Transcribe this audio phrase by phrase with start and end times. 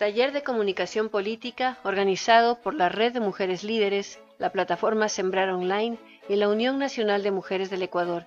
[0.00, 5.98] Taller de Comunicación Política organizado por la Red de Mujeres Líderes, la plataforma Sembrar Online
[6.26, 8.24] y la Unión Nacional de Mujeres del Ecuador.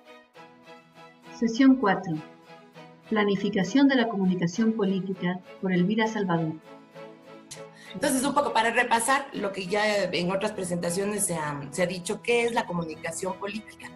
[1.36, 2.14] Sesión 4.
[3.10, 6.52] Planificación de la comunicación política por Elvira Salvador.
[7.92, 11.86] Entonces, un poco para repasar lo que ya en otras presentaciones se ha, se ha
[11.86, 13.90] dicho, ¿qué es la comunicación política?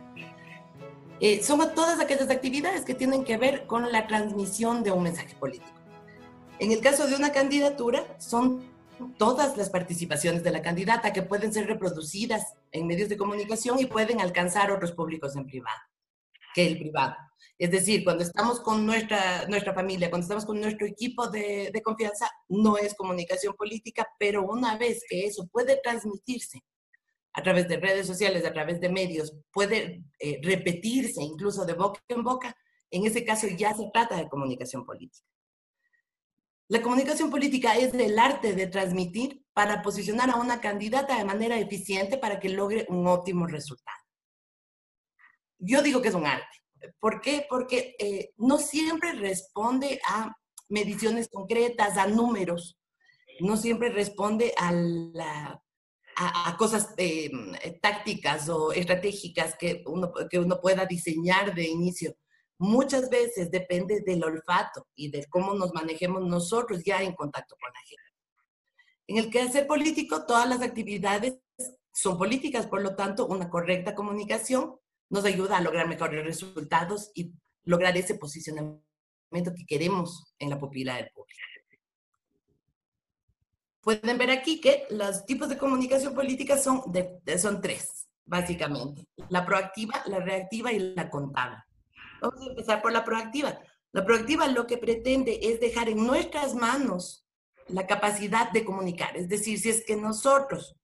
[1.21, 5.37] Eh, son todas aquellas actividades que tienen que ver con la transmisión de un mensaje
[5.37, 5.78] político.
[6.61, 8.65] En el caso de una candidatura, son
[9.17, 13.87] todas las participaciones de la candidata que pueden ser reproducidas en medios de comunicación y
[13.87, 15.79] pueden alcanzar otros públicos en privado,
[16.55, 17.15] que el privado.
[17.59, 21.83] Es decir, cuando estamos con nuestra, nuestra familia, cuando estamos con nuestro equipo de, de
[21.83, 26.65] confianza, no es comunicación política, pero una vez que eso puede transmitirse
[27.35, 32.01] a través de redes sociales, a través de medios, puede eh, repetirse incluso de boca
[32.09, 32.57] en boca,
[32.91, 35.25] en ese caso ya se trata de comunicación política.
[36.71, 41.59] La comunicación política es el arte de transmitir para posicionar a una candidata de manera
[41.59, 43.97] eficiente para que logre un óptimo resultado.
[45.59, 46.45] Yo digo que es un arte.
[47.01, 47.47] ¿Por qué?
[47.49, 50.37] Porque eh, no siempre responde a
[50.69, 52.79] mediciones concretas, a números,
[53.41, 55.59] no siempre responde a,
[56.59, 57.31] cosas eh,
[57.81, 62.15] tácticas o estratégicas que uno pueda diseñar de inicio
[62.59, 67.71] muchas veces depende del olfato y de cómo nos manejemos nosotros ya en contacto con
[67.73, 68.03] la gente.
[69.07, 71.39] En el quehacer político, todas las actividades
[71.93, 74.77] son políticas, por lo tanto, una correcta comunicación
[75.11, 77.33] nos ayuda a lograr mejores resultados y
[77.65, 78.83] lograr ese posicionamiento
[79.57, 81.41] que queremos en la pupila del público.
[83.81, 86.83] Pueden ver aquí que los tipos de comunicación política son,
[87.39, 89.07] son tres, básicamente.
[89.31, 91.57] La proactiva, la reactiva y la contable.
[92.21, 93.59] Vamos a empezar por la proactiva.
[93.93, 97.27] La proactiva lo que pretende es dejar en nuestras manos
[97.69, 99.17] la capacidad de comunicar.
[99.17, 100.77] Es decir, si es que nosotros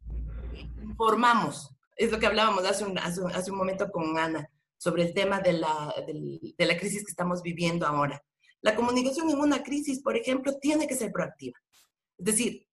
[0.82, 5.40] informamos, es lo que hablábamos hace un, hace un, momento con Ana, sobre el tema
[5.40, 8.22] de la, de la crisis que estamos viviendo ahora.
[8.60, 11.58] La comunicación en una crisis, por ejemplo, tiene que ser proactiva.
[12.18, 12.66] Es decir,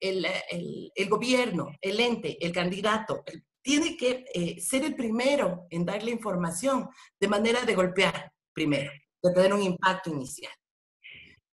[0.00, 5.66] el, el, el, gobierno, el ente, el candidato, el tiene que eh, ser el primero
[5.70, 6.88] en darle información
[7.18, 8.90] de manera de golpear primero,
[9.22, 10.52] de tener un impacto inicial.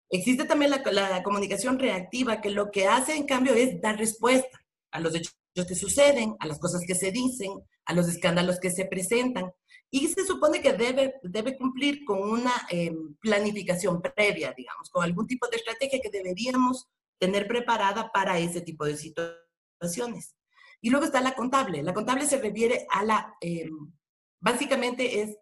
[0.10, 4.60] Existe también la, la, comunicación reactiva, que lo que hace en cambio es dar respuesta
[4.92, 7.52] a los hechos que suceden, a las cosas que se dicen,
[7.86, 9.52] a los escándalos que se presentan.
[9.92, 15.26] Y se supone que debe, debe cumplir con una eh, planificación previa, digamos, con algún
[15.28, 16.88] tipo de estrategia que deberíamos
[17.20, 20.36] tener preparada para ese tipo de situaciones.
[20.82, 21.84] Y luego está la contable.
[21.84, 23.70] La contable se refiere a la, eh,
[24.40, 25.38] básicamente es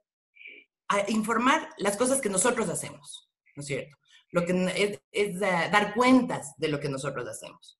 [0.87, 3.97] a informar las cosas que nosotros hacemos, ¿no es cierto?
[4.31, 7.79] Lo que es, uh, dar cuentas de lo que nosotros hacemos.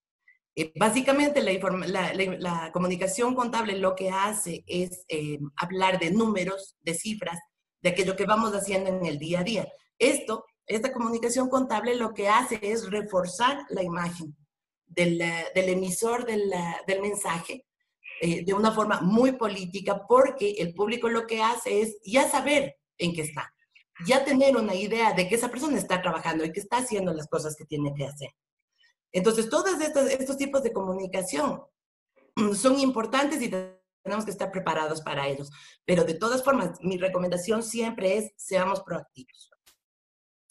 [0.56, 1.54] Eh, básicamente la,
[1.88, 7.40] la, la, comunicación contable lo que hace es eh, hablar de números, de cifras,
[7.82, 9.68] de aquello que vamos haciendo en el día a día.
[9.98, 14.36] Esto, esta comunicación contable lo que hace es reforzar la imagen
[14.96, 15.18] del,
[15.54, 16.52] del emisor del,
[16.88, 17.66] del mensaje
[18.26, 22.78] eh, de una forma muy política porque el público lo que hace es ya saber
[22.98, 23.54] en qué está,
[24.06, 27.28] ya tener una idea de que esa persona está trabajando y que está haciendo las
[27.28, 28.30] cosas que tiene que hacer.
[29.12, 31.64] Entonces, todos estos tipos de comunicación
[32.56, 35.52] son importantes y tenemos que estar preparados para ellos.
[35.86, 39.53] Pero de todas formas, mi recomendación siempre es seamos proactivos.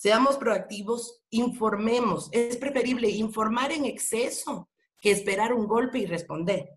[0.02, 2.28] Seamos proactivos, informemos.
[2.32, 4.68] Es preferible informar en exceso
[5.00, 6.70] que esperar un golpe y responder.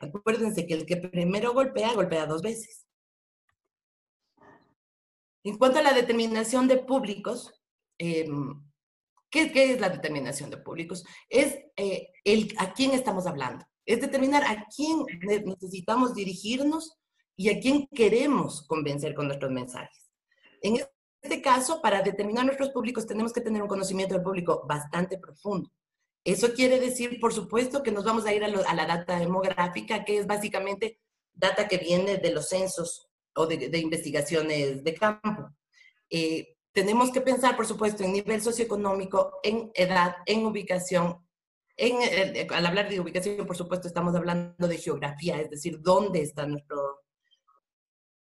[0.00, 2.86] Acuérdense que el que primero golpea, golpea dos veces.
[5.44, 7.52] En cuanto a la determinación de públicos,
[7.98, 8.66] em,
[9.28, 11.04] ¿qué, es la determinación de públicos?
[11.28, 13.66] Es eh, el, a quién estamos hablando.
[13.84, 15.04] Es determinar a quién
[15.44, 16.98] necesitamos dirigirnos
[17.36, 20.10] y a quién queremos convencer con nuestros mensajes.
[20.62, 20.76] En
[21.22, 25.70] este caso, para determinar nuestros públicos, tenemos que tener un conocimiento del público bastante profundo.
[26.24, 30.18] Eso quiere decir, por supuesto, que nos vamos a ir a, la data demográfica, que
[30.18, 30.98] es básicamente
[31.32, 35.50] data que viene de los censos o de, investigaciones de campo.
[36.10, 41.26] Eh, tenemos que pensar, por supuesto, en nivel socioeconómico, en edad, en ubicación.
[41.76, 46.20] En, eh, al hablar de ubicación, por supuesto, estamos hablando de geografía, es decir, dónde
[46.20, 47.00] está nuestro,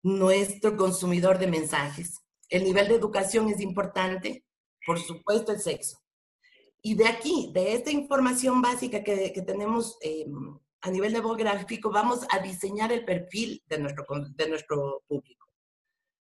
[0.03, 2.24] nuestro consumidor de mensajes.
[2.55, 4.45] El nivel de educación es importante,
[4.87, 5.99] por supuesto el sexo.
[6.81, 10.25] Y de aquí, de esta información básica que, tenemos eh,
[10.83, 14.05] a nivel demográfico, vamos a diseñar el perfil de nuestro,
[14.37, 15.49] de nuestro público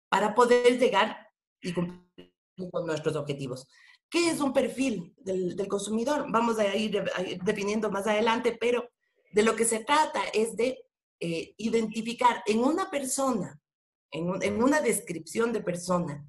[0.08, 1.18] para poder llegar
[1.60, 2.32] y cumplir
[2.70, 3.68] con nuestros objetivos.
[4.08, 6.32] ¿Qué es un perfil del, consumidor?
[6.32, 7.04] Vamos a ir,
[7.44, 8.88] definiendo más adelante, pero
[9.32, 10.78] de lo que se trata es de
[11.20, 13.60] eh, identificar en una persona,
[14.12, 16.24] en, una descripción de persona,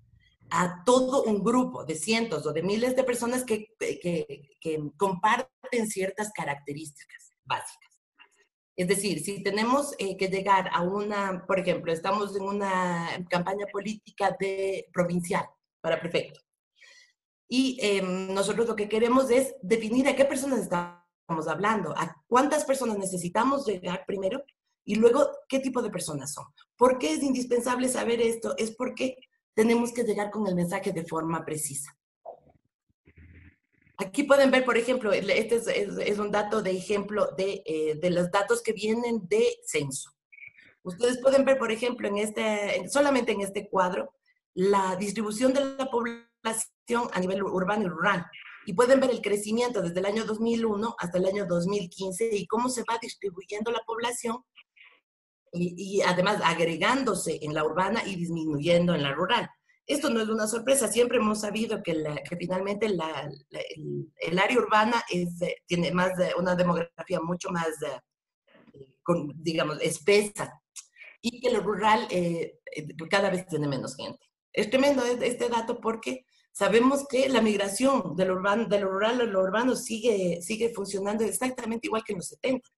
[0.50, 6.31] a todo un grupo de cientos o de miles de personas que, que comparten ciertas
[6.33, 7.83] características básicas.
[8.75, 13.68] Es decir, si tenemos eh, que llegar a una, por ejemplo, estamos en una campaña
[13.71, 15.45] política de provincial
[15.79, 16.39] para prefecto.
[17.47, 22.65] Y em, nosotros lo que queremos es definir a qué personas estamos hablando, a cuántas
[22.65, 24.44] personas necesitamos llegar primero
[24.85, 26.45] y luego qué tipo de personas son.
[26.77, 28.56] ¿Por qué es indispensable saber esto?
[28.57, 29.18] Es porque
[29.53, 31.97] tenemos que llegar con el mensaje de forma precisa.
[33.97, 38.31] Aquí pueden ver, por ejemplo, este es, un dato de ejemplo de, eh, de, los
[38.31, 40.12] datos que vienen de censo.
[40.81, 44.13] Ustedes pueden ver, por ejemplo, en este, solamente en este cuadro,
[44.56, 48.25] la distribución de la población a nivel urbano y rural.
[48.65, 52.69] Y pueden ver el crecimiento desde el año 2001 hasta el año 2015 y cómo
[52.69, 54.44] se va distribuyendo la población
[55.53, 59.50] y, y además agregándose en la urbana y disminuyendo en la rural.
[59.85, 61.94] Esto no es una sorpresa, siempre hemos sabido que,
[62.39, 63.01] finalmente el,
[64.39, 65.29] área urbana es,
[65.65, 68.00] tiene más una demografía mucho más, eh,
[69.35, 70.61] digamos, espesa
[71.21, 74.25] y que lo rural eh, eh, cada vez tiene menos gente.
[74.53, 79.41] Es tremendo este dato porque sabemos que la migración de lo, urbano, rural a lo
[79.41, 82.69] urbano sigue, sigue funcionando exactamente igual que en los 70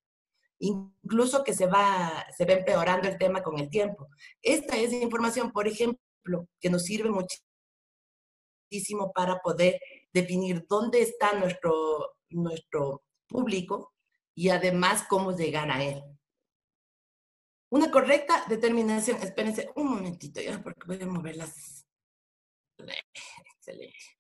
[0.60, 4.10] incluso que se va, se va empeorando el tema con el tiempo.
[4.42, 9.80] Esta es información, por ejemplo, que nos sirve muchísimo para poder
[10.14, 13.94] definir dónde está nuestro, nuestro público
[14.34, 16.02] y además cómo llegar a él.
[17.70, 21.86] Una correcta determinación, espérense un momentito ya porque voy a mover las...
[22.78, 24.16] Excelente.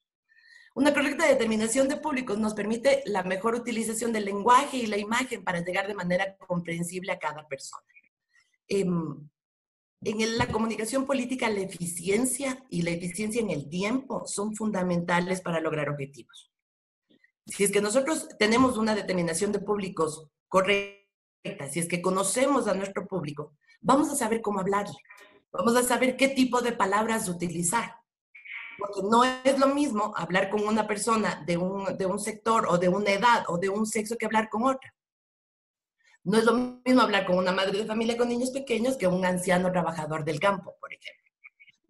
[0.75, 5.41] Una correcta determinación de públicos nos permite la mejor utilización del lenguaje y la imagen
[5.41, 7.85] para llegar de manera comprensible a cada persona.
[8.67, 9.29] Em,
[10.03, 15.61] en la comunicación política, la eficiencia y la eficiencia en el tiempo son fundamentales para
[15.61, 16.51] lograr objetivos.
[17.45, 22.73] Si es que nosotros tenemos una determinación de públicos correcta, si es que conocemos a
[22.73, 24.97] nuestro público, vamos a saber cómo hablarle,
[25.53, 27.95] vamos a saber qué tipo de palabras utilizar.
[28.77, 32.77] Porque no es lo mismo hablar con una persona de un, de un sector o
[32.77, 34.93] de una edad o de un sexo que hablar con otra.
[36.25, 39.23] No es lo mismo hablar con una madre de familia con niños pequeños que un
[39.23, 41.23] anciano trabajador del campo, por ejemplo.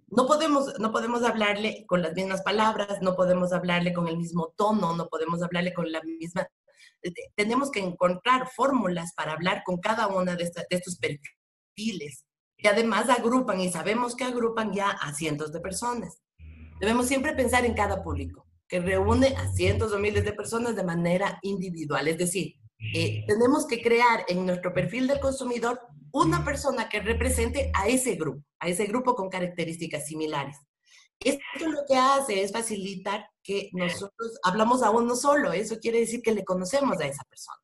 [0.07, 4.53] No podemos, no podemos hablarle con las mismas palabras, no podemos hablarle con el mismo
[4.57, 6.47] tono, no podemos hablarle con la misma...
[7.01, 12.25] Eh, tenemos que encontrar fórmulas para hablar con cada uno de, de estos perfiles,
[12.57, 16.21] que además agrupan y sabemos que agrupan ya a cientos de personas.
[16.79, 20.83] Debemos siempre pensar en cada público, que reúne a cientos o miles de personas de
[20.83, 22.55] manera individual, es decir,
[22.93, 25.79] eh, tenemos que crear en nuestro perfil del consumidor
[26.11, 30.57] una persona que represente a ese grupo, a ese grupo con características similares.
[31.19, 36.21] Esto lo que hace es facilitar que nosotros hablamos a uno solo, eso quiere decir
[36.21, 37.57] que le conocemos a esa persona.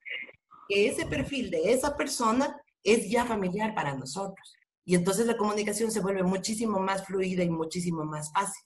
[0.68, 4.56] Que ese perfil de esa persona es ya familiar para nosotros.
[4.86, 8.63] Y entonces la comunicación se vuelve muchísimo más fluida y muchísimo más fácil.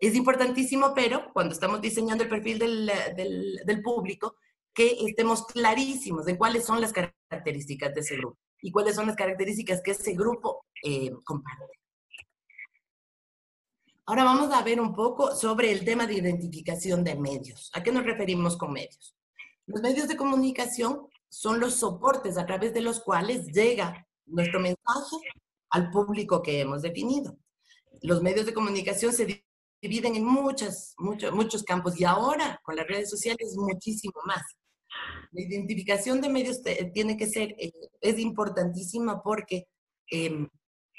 [0.00, 4.36] Es importantísimo, pero cuando estamos diseñando el perfil del, del, del público,
[4.72, 9.16] que estemos clarísimos en cuáles son las características de ese grupo y cuáles son las
[9.16, 11.80] características que ese grupo eh, comparte.
[14.06, 17.70] Ahora vamos a ver un poco sobre el tema de identificación de medios.
[17.74, 19.14] ¿A qué nos referimos con medios?
[19.66, 25.16] Los medios de comunicación son los soportes a través de los cuales llega nuestro mensaje
[25.70, 27.36] al público que hemos definido.
[28.02, 29.44] Los medios de comunicación se
[29.80, 34.42] dividen en muchas, muchos, muchos campos y ahora con las redes sociales muchísimo más.
[35.32, 36.60] La identificación de medios
[36.92, 39.66] tiene que ser, eh, es importantísima porque
[40.08, 40.48] em,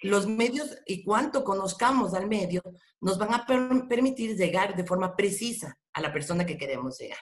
[0.01, 2.61] los medios y cuánto conozcamos al medio
[3.01, 7.19] nos van a permitir llegar de forma precisa a la persona que queremos llegar.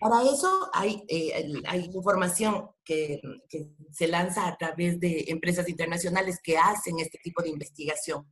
[0.00, 6.40] Para eso hay, eh, hay información que, que, se lanza a través de empresas internacionales
[6.42, 8.26] que hacen este tipo de investigación,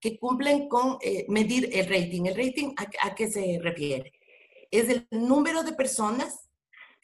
[0.00, 2.26] que cumplen con eh, medir el rating.
[2.26, 4.12] ¿El rating a, a qué se refiere?
[4.70, 6.48] Es el número de personas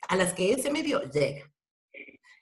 [0.09, 1.51] a las que ese medio llega.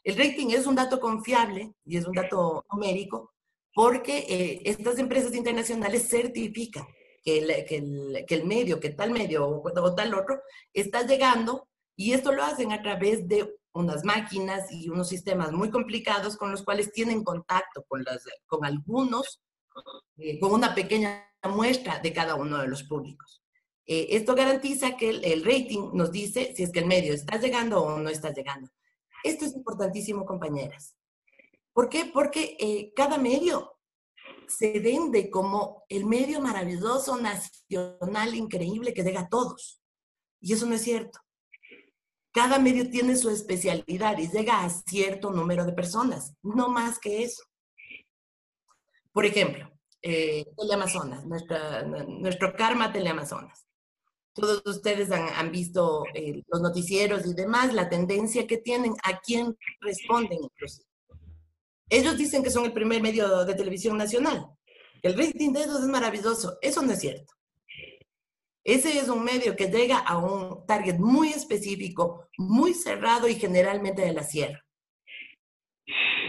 [0.02, 3.35] El rating es un dato confiable y es un dato numérico
[3.75, 6.87] porque eh, estas empresas internacionales certifican
[7.23, 10.40] que el, que, el, que el, medio, que tal medio o, tal otro
[10.73, 15.71] está llegando y esto lo hacen a través de unas máquinas y unos sistemas muy
[15.71, 19.40] complicados con los cuales tienen contacto con, las, con algunos,
[20.17, 23.43] eh, con una pequeña muestra de cada uno de los públicos.
[23.87, 27.83] Eh, esto garantiza que el, rating nos dice si es que el medio está llegando
[27.83, 28.71] o no está llegando.
[29.25, 30.97] Esto es importantísimo, compañeras.
[31.73, 32.11] ¿Por qué?
[32.13, 33.79] Porque eh, cada medio
[34.47, 39.81] se vende como el medio maravilloso, nacional, increíble, que llega a todos.
[40.41, 41.19] Y eso no es cierto.
[42.33, 47.25] Cada medio tiene su especialidad y llega a cierto número de personas, no más que
[47.25, 47.43] eso.
[49.13, 49.70] Por ejemplo,
[50.02, 53.66] eh, Teleamazonas, nuestro karma Teleamazonas.
[54.33, 59.57] Todos ustedes han, visto eh, los noticieros y demás, la tendencia que tienen, a quién
[59.80, 60.38] responden.
[61.88, 64.47] Ellos dicen que son el primer medio de televisión nacional.
[65.02, 66.59] El rating de ellos es maravilloso.
[66.62, 67.35] Eso no es cierto.
[68.62, 74.02] Ese es un medio que llega a un target muy específico, muy cerrado y generalmente
[74.02, 74.64] de la sierra.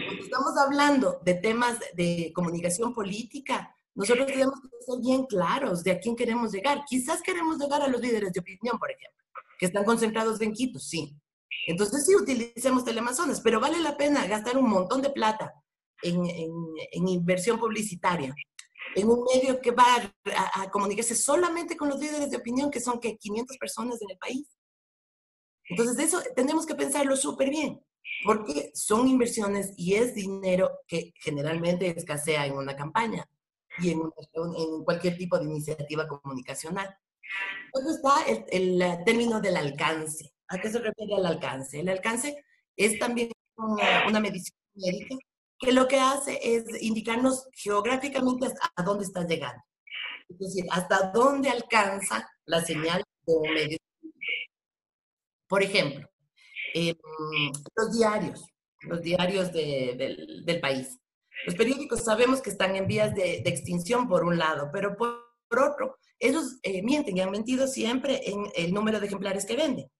[0.06, 5.92] Cuando estamos hablando de temas de comunicación política, nosotros tenemos que ser bien claros de
[5.92, 6.84] a quién queremos llegar.
[6.88, 9.22] Quizás queremos llegar a los líderes de opinión, por ejemplo,
[9.58, 11.16] que están concentrados en Quito, sí.
[11.66, 15.52] Entonces sí utilicemos Teleamazonas, pero vale la pena gastar un montón de plata
[16.02, 18.34] en, en, inversión publicitaria,
[18.96, 19.84] en un medio que va
[20.54, 24.18] a, comunicarse solamente con los líderes de opinión, que son que 500 personas en el
[24.18, 24.48] país.
[25.68, 27.80] Entonces eso tenemos que pensarlo súper bien,
[28.24, 33.28] porque son inversiones y es dinero que generalmente escasea en una campaña
[33.78, 36.96] y en, en cualquier tipo de iniciativa comunicacional.
[37.74, 40.32] Luego está el, el término del alcance.
[40.48, 41.80] ¿A qué se refiere el alcance?
[41.80, 42.44] El alcance
[42.76, 45.16] es también una, medición médica
[45.58, 49.62] que lo que hace es indicarnos geográficamente hasta dónde está llegando.
[50.28, 53.78] Es decir, hasta dónde alcanza la señal de un medio.
[55.46, 56.08] Por ejemplo,
[56.74, 56.96] em,
[57.76, 58.44] los diarios,
[58.82, 60.98] los diarios del, del, país.
[61.46, 65.32] Los periódicos sabemos que están en vías de, de extinción por un lado, pero por,
[65.50, 69.90] otro, ellos eh, mienten y han mentido siempre en el número de ejemplares que venden.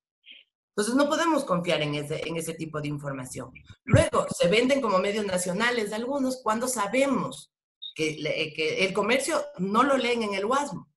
[0.75, 3.53] Entonces no podemos confiar en ese, en ese tipo de información.
[3.85, 7.53] Luego, se venden como medios nacionales algunos cuando sabemos
[7.95, 8.17] que,
[8.57, 10.89] que el comercio no lo leen en el WASMO.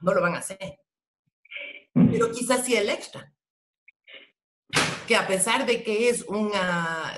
[0.00, 0.78] No lo van a hacer.
[1.94, 3.32] Pero quizás sí el extra.
[5.10, 6.24] Que a pesar de que es,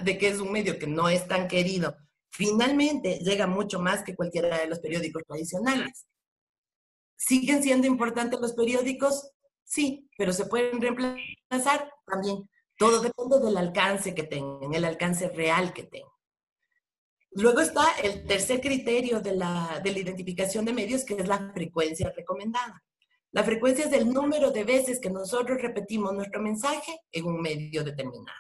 [0.03, 1.95] de que es un medio que no es tan querido,
[2.31, 6.07] finalmente llega mucho más que cualquiera de los periódicos tradicionales.
[7.19, 9.33] ¿Siguen siendo importantes los periódicos?
[9.63, 12.49] Sí, pero se pueden reemplazar también.
[12.79, 16.09] Todo depende del alcance que tengan, el alcance real que tengan.
[17.33, 21.53] Luego está el tercer criterio de la, de la identificación de medios, que es la
[21.53, 22.83] frecuencia recomendada.
[23.33, 27.83] La frecuencia es el número de veces que nosotros repetimos nuestro mensaje en un medio
[27.83, 28.39] determinado.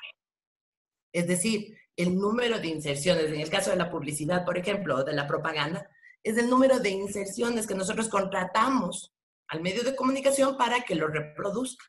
[1.12, 5.04] Es decir, el número de inserciones, en el caso de la publicidad, por ejemplo, o
[5.04, 5.88] de la propaganda,
[6.22, 9.14] es el número de inserciones que nosotros contratamos
[9.48, 11.86] al medio de comunicación para que lo reproduzca.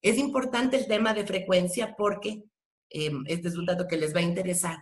[0.00, 2.44] Es importante el tema de frecuencia porque
[2.88, 4.78] eh, este es un dato que les va a interesar.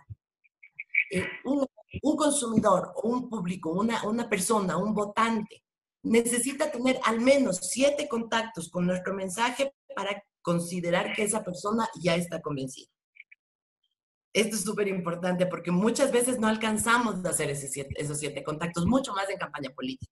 [1.11, 1.67] Eh, un,
[2.15, 5.64] consumidor o un público, una, una persona, un votante,
[6.05, 12.15] necesita tener al menos siete contactos con nuestro mensaje para considerar que esa persona ya
[12.15, 12.89] está convencida.
[14.33, 19.13] Esto es súper importante porque muchas veces no alcanzamos a hacer esos siete contactos, mucho
[19.13, 20.11] más en campaña política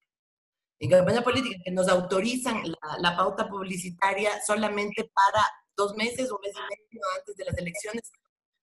[0.84, 2.62] en campaña política que nos autorizan
[3.00, 5.46] la, pauta publicitaria solamente para
[5.78, 8.12] dos meses o mes y medio antes de las elecciones.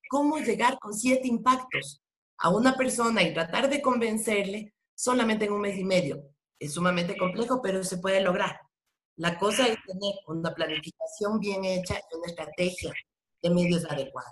[0.07, 1.99] ¿Cómo llegar con siete impactos
[2.37, 6.30] a una persona y tratar de convencerle solamente en un mes y medio?
[6.61, 8.55] Es sumamente complejo, pero se puede lograr.
[9.15, 12.93] La cosa es tener una planificación bien hecha y una estrategia
[13.41, 14.31] de medios adecuada.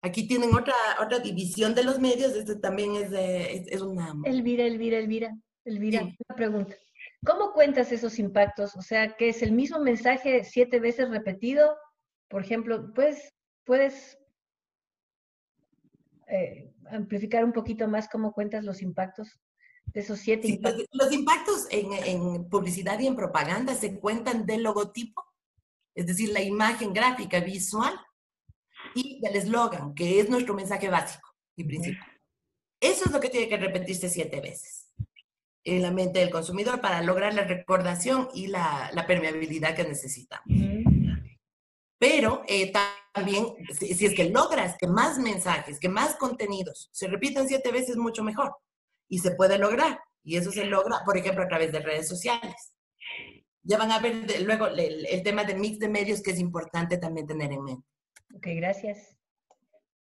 [0.00, 4.14] Aquí tienen otra, otra división de los medios, este también es, es, una...
[4.24, 6.74] Elvira, Elvira, Elvira, Elvira, una pregunta.
[7.26, 8.74] ¿Cómo cuentas esos impactos?
[8.76, 11.76] O sea, que es el mismo mensaje siete veces repetido.
[12.28, 14.16] Por ejemplo, ¿puedes, puedes
[16.28, 19.38] eh, amplificar un poquito más cómo cuentas los impactos
[19.86, 20.86] de esos siete impactos?
[20.92, 25.24] Los, impactos en, en, publicidad y en propaganda se cuentan del logotipo,
[25.94, 27.98] es decir, la imagen gráfica visual
[28.94, 32.08] y del eslogan, que es nuestro mensaje básico y principal.
[32.80, 34.86] Eso es lo que tiene que repetirse siete veces
[35.66, 40.46] en la mente del consumidor para lograr la recordación y la, la permeabilidad que necesitamos.
[41.98, 42.72] Pero eh,
[43.14, 47.72] también, si, si, es que logras que más mensajes, que más contenidos se repitan siete
[47.72, 48.54] veces, mucho mejor.
[49.08, 50.00] Y se puede lograr.
[50.22, 52.74] Y eso se logra, por ejemplo, a través de redes sociales.
[53.62, 56.98] Ya van a ver luego el, el tema del mix de medios que es importante
[56.98, 57.86] también tener en mente.
[58.34, 59.16] Ok, gracias.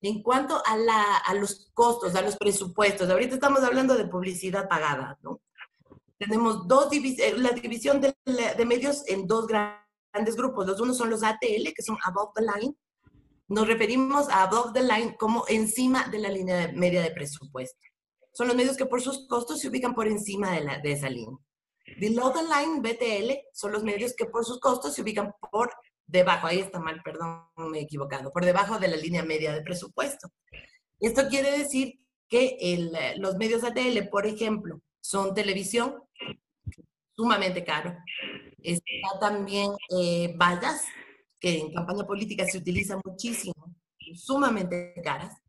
[0.02, 4.68] En cuanto a, la, a los costos, a los presupuestos, ahorita estamos hablando de publicidad
[4.68, 5.42] pagada, ¿no?
[6.22, 10.68] tenemos dos eh, la división de, de, medios en dos grandes grupos.
[10.68, 12.76] Los unos son los ATL, que son above the line.
[13.48, 17.80] Nos referimos a above the line como encima de la línea media de presupuesto.
[18.34, 21.10] Son los medios que por sus costos se ubican por encima de, la, de esa
[21.10, 21.38] línea.
[22.00, 25.72] Below the line, BTL, son los medios que por sus costos se ubican por
[26.12, 29.62] debajo, ahí está mal, perdón, me he equivocado, por debajo de la línea media de
[29.62, 30.30] presupuesto.
[31.00, 36.04] Esto quiere decir que los medios ATL, por ejemplo, son televisión,
[37.16, 37.98] sumamente caro.
[38.62, 40.84] Está también eh, vallas,
[41.40, 43.76] que en campaña política se utilizan muchísimo,
[44.16, 45.41] sumamente caras.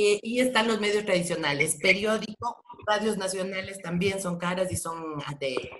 [0.00, 5.70] Eh, y están los medios tradicionales, periódico, radios nacionales también son caras y son ATL.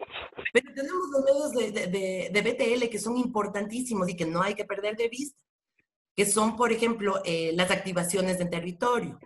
[0.53, 4.57] Pero tenemos los medios de, de, de, BTL que son importantísimos y que no hay
[4.57, 5.39] que perder de vista,
[6.17, 9.21] que son, por ejemplo, eh, las activaciones del territorio,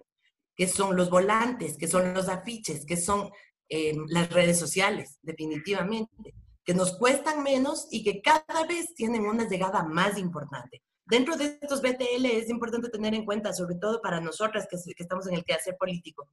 [0.54, 3.30] que son los volantes, que son los afiches, que son
[3.70, 6.34] eh, las redes sociales, definitivamente,
[6.66, 10.82] que nos cuestan menos y que cada vez tienen una llegada más importante.
[11.12, 15.26] Dentro de estos BTL es importante tener en cuenta, sobre todo para nosotras que, estamos
[15.26, 16.26] en el quehacer político,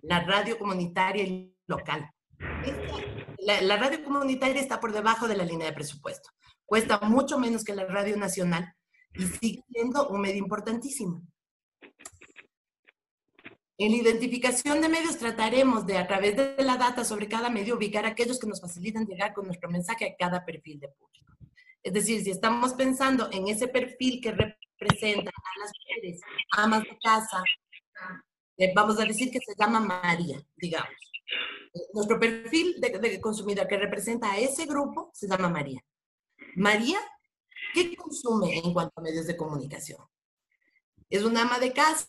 [0.00, 2.10] la radio comunitaria y local.
[3.40, 6.30] la, la, radio comunitaria está por debajo de la línea de presupuesto.
[6.64, 8.74] Cuesta mucho menos que la radio nacional
[9.12, 11.20] y sigue siendo un medio importantísimo.
[13.76, 17.76] En la identificación de medios trataremos de, a través de la data sobre cada medio,
[17.76, 21.12] ubicar aquellos que nos facilitan llegar con nuestro mensaje a cada perfil de público.
[21.82, 26.20] Es decir, si estamos pensando en ese perfil que representa a las mujeres,
[26.52, 27.42] amas de casa,
[28.56, 30.94] eh, vamos a decir que se llama María, digamos.
[31.92, 35.82] Nuestro perfil de, de consumidor que representa a ese grupo se llama María.
[36.54, 37.00] María,
[37.74, 40.00] ¿qué consume en cuanto a medios de comunicación?
[41.08, 42.08] Es una ama de casa,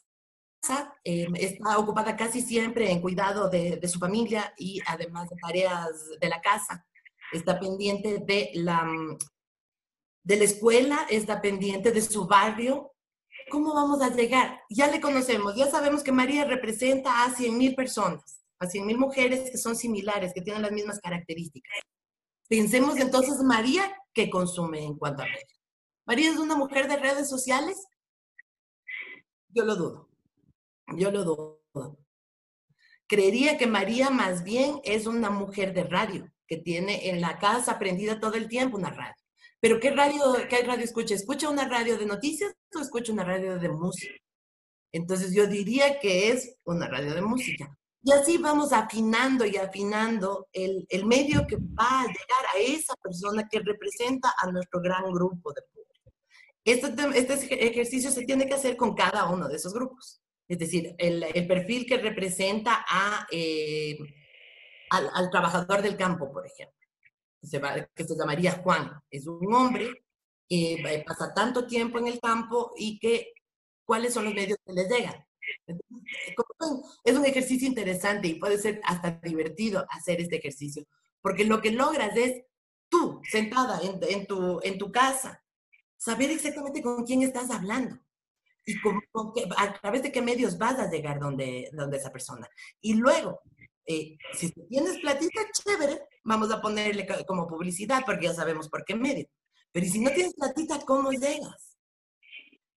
[1.03, 6.29] eh, está ocupada casi siempre en cuidado de, su familia y además de tareas de
[6.29, 6.85] la casa.
[7.31, 8.87] Está pendiente de la,
[10.23, 12.93] de la escuela, está pendiente de su barrio.
[13.51, 14.61] ¿Cómo vamos a llegar?
[14.69, 18.97] Ya le conocemos, ya sabemos que María representa a 100 mil personas, a 100 mil
[18.97, 21.79] mujeres que son similares, que tienen las mismas características.
[22.47, 23.83] Pensemos entonces, María,
[24.13, 25.59] ¿qué consume en cuanto a redes?
[26.05, 27.77] ¿María es una mujer de redes sociales?
[29.49, 30.09] Yo lo dudo.
[30.97, 31.99] Yo lo dudo.
[33.07, 37.79] Creería que María más bien es una mujer de radio, que tiene en la casa
[37.79, 39.22] prendida todo el tiempo una radio.
[39.63, 41.15] Pero ¿qué radio, qué radio escucha?
[41.15, 44.13] ¿Escucha una radio de noticias o escucha una radio de música?
[44.91, 47.73] Entonces yo diría que es una radio de música.
[48.03, 52.93] Y así vamos afinando y afinando el, el medio que va a llegar a esa
[52.95, 56.11] persona que representa a nuestro gran grupo de público.
[56.65, 60.21] Este, este ejercicio se tiene que hacer con cada uno de esos grupos.
[60.45, 63.97] Es decir, el, el perfil que representa a, eh,
[64.89, 66.82] al, al, trabajador del campo, por ejemplo,
[67.43, 68.91] se, va, que se llamaría Juan.
[69.09, 70.05] Es un hombre
[70.47, 73.33] que pasa tanto tiempo en el campo y que,
[73.85, 75.25] ¿cuáles son los medios que les llegan?
[77.03, 80.85] Es un ejercicio interesante y puede ser hasta divertido hacer este ejercicio,
[81.21, 82.43] porque lo que logras es
[82.89, 85.43] tú, sentada en, tu, en tu casa,
[85.97, 87.99] saber exactamente con quién estás hablando
[88.65, 89.01] y con
[89.33, 92.47] qué, a través de qué medios vas a llegar donde, donde esa persona.
[92.81, 93.41] Y luego,
[93.85, 98.95] eh, si tienes platita, chévere, vamos a ponerle como publicidad porque ya sabemos por qué
[98.95, 99.27] medio.
[99.71, 101.77] Pero si no tienes platita, ¿cómo llegas?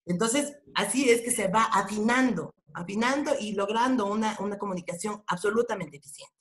[0.05, 6.33] Entonces, así es que se va afinando, afinando y logrando una, una comunicación absolutamente eficiente.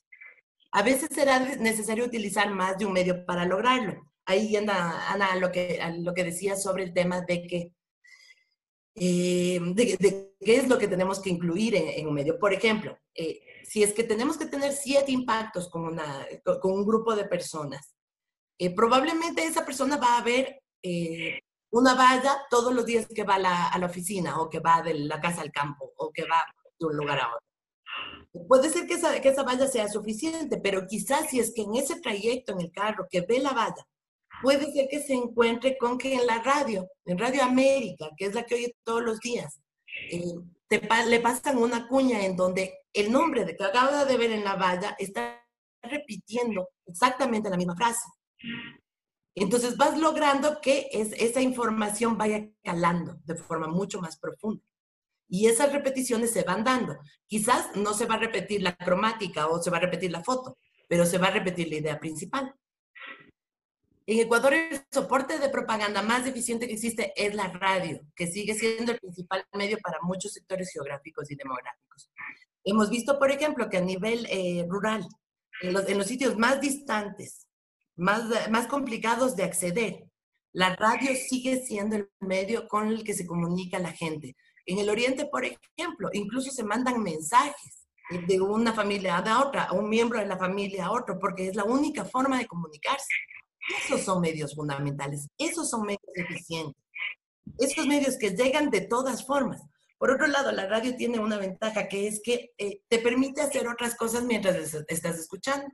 [0.71, 4.11] A veces será necesario utilizar más de un medio para lograrlo.
[4.25, 7.71] Ahí anda Ana lo que, lo que decía sobre el tema de que
[8.95, 12.39] eh, de, de, qué es lo que tenemos que incluir en, en un medio.
[12.39, 16.27] Por ejemplo, eh, si es que tenemos que tener siete impactos con, una,
[16.61, 17.95] con un grupo de personas,
[18.57, 21.39] eh, probablemente esa persona va a ver eh,
[21.71, 24.81] una valla todos los días que va a la, a la, oficina o que va
[24.81, 26.45] de la casa al campo o que va
[26.79, 28.47] de un lugar a otro.
[28.47, 31.75] Puede ser que esa, que esa valla sea suficiente, pero quizás si es que en
[31.75, 33.85] ese trayecto en el carro que ve la valla
[34.41, 38.35] puede ser que se encuentre con que en la radio, en Radio América, que es
[38.35, 39.59] la que oye todos los días,
[40.11, 40.21] eh,
[40.67, 44.43] te, le pasan una cuña en donde el nombre de que acaba de ver en
[44.43, 45.41] la valla está
[45.81, 48.05] repitiendo exactamente la misma frase.
[49.35, 54.63] Entonces vas logrando que es, esa información vaya calando de forma mucho más profunda.
[55.27, 56.97] Y esas repeticiones se van dando.
[57.27, 60.57] Quizás no se va a repetir la cromática o se va a repetir la foto,
[60.87, 62.53] pero se va a repetir la idea principal.
[64.07, 68.53] En Ecuador el soporte de propaganda más eficiente que existe es la radio, que sigue
[68.53, 72.11] siendo el principal medio para muchos sectores geográficos y demográficos.
[72.63, 75.07] Hemos visto, por ejemplo, que a nivel eh, rural
[75.61, 77.47] en los, en los sitios más distantes,
[77.95, 80.05] más, más complicados de acceder,
[80.51, 84.35] la radio sigue siendo el medio con el que se comunica la gente.
[84.67, 87.87] En el Oriente, por ejemplo, incluso se mandan mensajes
[88.27, 91.55] de una familia a otra, a un miembro de la familia a otro, porque es
[91.55, 93.13] la única forma de comunicarse.
[93.83, 96.75] Esos son medios fundamentales, esos son medios eficientes,
[97.57, 99.61] esos medios que llegan de todas formas.
[99.97, 103.67] Por otro lado, la radio tiene una ventaja que es que eh, te permite hacer
[103.67, 105.67] otras cosas mientras estás escuchando.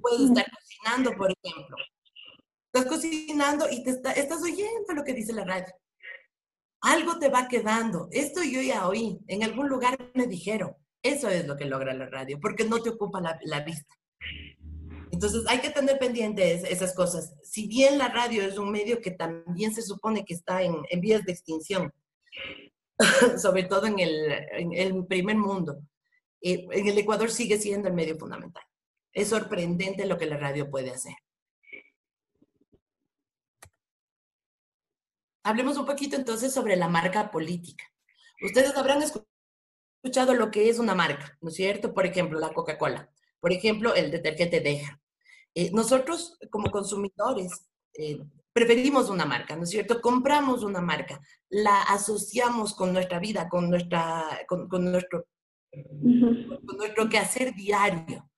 [0.00, 1.76] Puedes estar cocinando, por ejemplo.
[2.72, 5.72] Estás cocinando y te estás oyendo lo que dice la radio.
[6.82, 8.08] Algo te va quedando.
[8.10, 9.18] Esto yo ya oí.
[9.26, 10.76] En algún lugar me dijeron.
[11.02, 13.94] Eso es lo que logra la radio, porque no te ocupa la, la vista.
[15.14, 17.34] Entonces hay que tener pendientes esas cosas.
[17.44, 21.00] Si bien la radio es un medio que también se supone que está en, en
[21.00, 21.94] vías de extinción,
[23.38, 25.78] sobre todo en el, en el primer mundo,
[26.40, 28.64] eh, en el Ecuador sigue siendo el medio fundamental.
[29.12, 31.14] Es sorprendente lo que la radio puede hacer.
[35.44, 37.84] Hablemos un poquito entonces sobre la marca política.
[38.42, 41.94] Ustedes habrán escuchado lo que es una marca, ¿no es cierto?
[41.94, 43.12] Por ejemplo, la Coca-Cola.
[43.38, 45.00] Por ejemplo, el detergente Deja.
[45.54, 48.18] Eh, nosotros como consumidores eh,
[48.52, 50.00] preferimos una marca, ¿no es cierto?
[50.00, 55.26] Compramos una marca, la asociamos con nuestra vida, con, nuestra, con, nuestro,
[55.70, 58.28] con nuestro quehacer diario.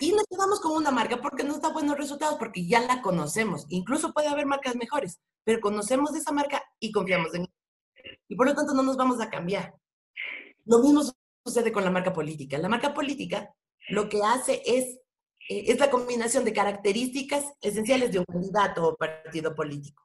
[0.00, 3.64] Y nos quedamos con una marca porque nos da buenos resultados, porque ya la conocemos.
[3.70, 7.52] Incluso puede haber marcas mejores, pero conocemos esa marca y confiamos en ella.
[8.28, 9.74] Y por lo tanto no nos vamos a cambiar.
[10.66, 11.02] Lo mismo
[11.44, 12.58] sucede con la marca política.
[12.58, 13.54] La marca política
[13.88, 14.98] lo que hace es
[15.48, 20.02] es la combinación de características esenciales de un candidato o partido político.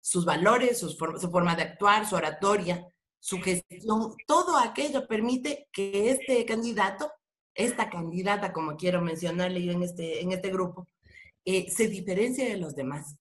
[0.00, 0.96] Sus valores, su
[1.30, 2.86] forma de actuar, su oratoria,
[3.22, 7.08] su gestión, todo aquello permite que este candidato,
[7.54, 10.88] esta candidata, como quiero mencionarle yo en este, en este grupo,
[11.44, 13.16] eh, se diferencie de los demás.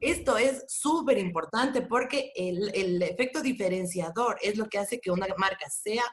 [0.00, 5.26] Esto es súper importante porque el, el, efecto diferenciador es lo que hace que una
[5.38, 6.04] marca sea...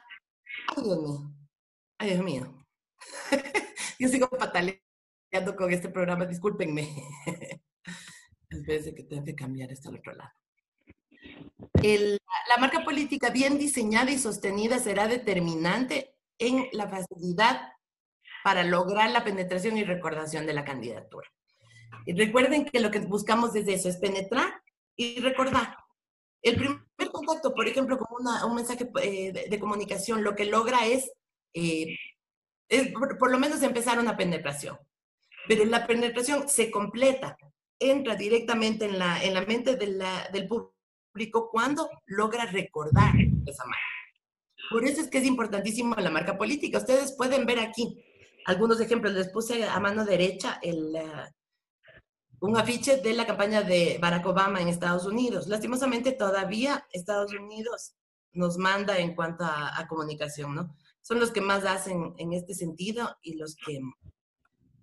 [0.74, 1.32] Ay, Dios mío.
[1.98, 2.65] Ay, Dios mío.
[3.98, 6.88] Yo sigo pataleando con este programa, discúlpenme.
[8.50, 10.30] Espérense que tengo que cambiar esto al otro lado.
[11.82, 17.72] la marca política bien diseñada y sostenida será determinante en la facilidad
[18.44, 21.28] para lograr la penetración y recordación de la candidatura.
[22.04, 24.62] Y recuerden que lo que buscamos desde eso es penetrar
[24.96, 25.76] y recordar.
[26.42, 31.10] El primer contacto, por ejemplo, con un mensaje eh, de, comunicación, lo que logra es
[31.54, 31.96] eh,
[33.18, 34.78] por, lo menos empezar una penetración.
[35.48, 37.36] Pero la penetración se completa,
[37.78, 43.14] entra directamente en la, en la mente de la, del público cuando logra recordar
[43.46, 43.82] esa marca.
[44.70, 46.78] Por eso es que es importantísimo la marca política.
[46.78, 48.04] Ustedes pueden ver aquí
[48.46, 49.12] algunos ejemplos.
[49.12, 50.98] Les puse a mano derecha el,
[52.40, 55.46] un afiche de la campaña de Barack Obama en Estados Unidos.
[55.46, 57.94] Lastimosamente todavía Estados Unidos
[58.32, 60.76] nos manda en cuanto a, a comunicación, ¿no?
[61.06, 63.78] Son los que más hacen en este sentido y los que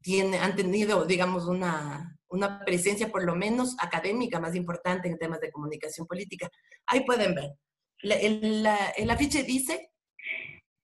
[0.02, 5.42] tiene, han tenido, digamos, una, una presencia por lo menos académica más importante en temas
[5.42, 6.50] de comunicación política.
[6.86, 7.52] Ahí pueden ver.
[8.00, 9.92] el, el afiche dice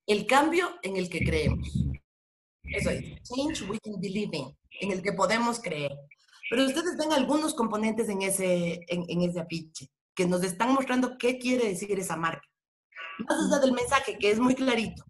[0.08, 1.86] el cambio en el que creemos.
[2.64, 5.92] Eso es, change we can believe in, en el que podemos creer.
[6.50, 11.18] Pero ustedes ven algunos componentes en ese, en, en ese afiche que nos están mostrando
[11.18, 12.46] qué quiere decir esa marca.
[13.28, 15.04] Más allá del mensaje, que es muy clarito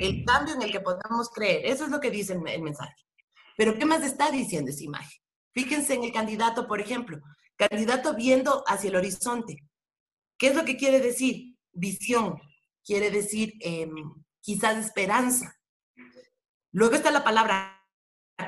[0.00, 1.66] el cambio en el que podemos creer.
[1.66, 2.94] Eso es lo que dice el, mensaje.
[3.56, 5.20] Pero ¿qué más está diciendo esa imagen?
[5.52, 7.18] Fíjense en el candidato, por ejemplo.
[7.56, 9.56] Candidato viendo hacia el horizonte.
[10.38, 11.56] ¿Qué es lo que quiere decir?
[11.72, 12.38] Visión.
[12.84, 13.94] Quiere decir em,
[14.40, 15.54] quizás esperanza.
[16.72, 17.82] Luego está la palabra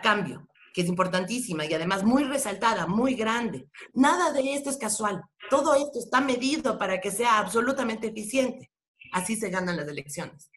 [0.03, 3.71] cambio, que es importantísima y además muy resaltada, muy grande.
[3.95, 5.23] Nada de esto es casual.
[5.49, 8.71] Todo esto está medido para que sea absolutamente eficiente.
[9.13, 10.51] Así se ganan las elecciones.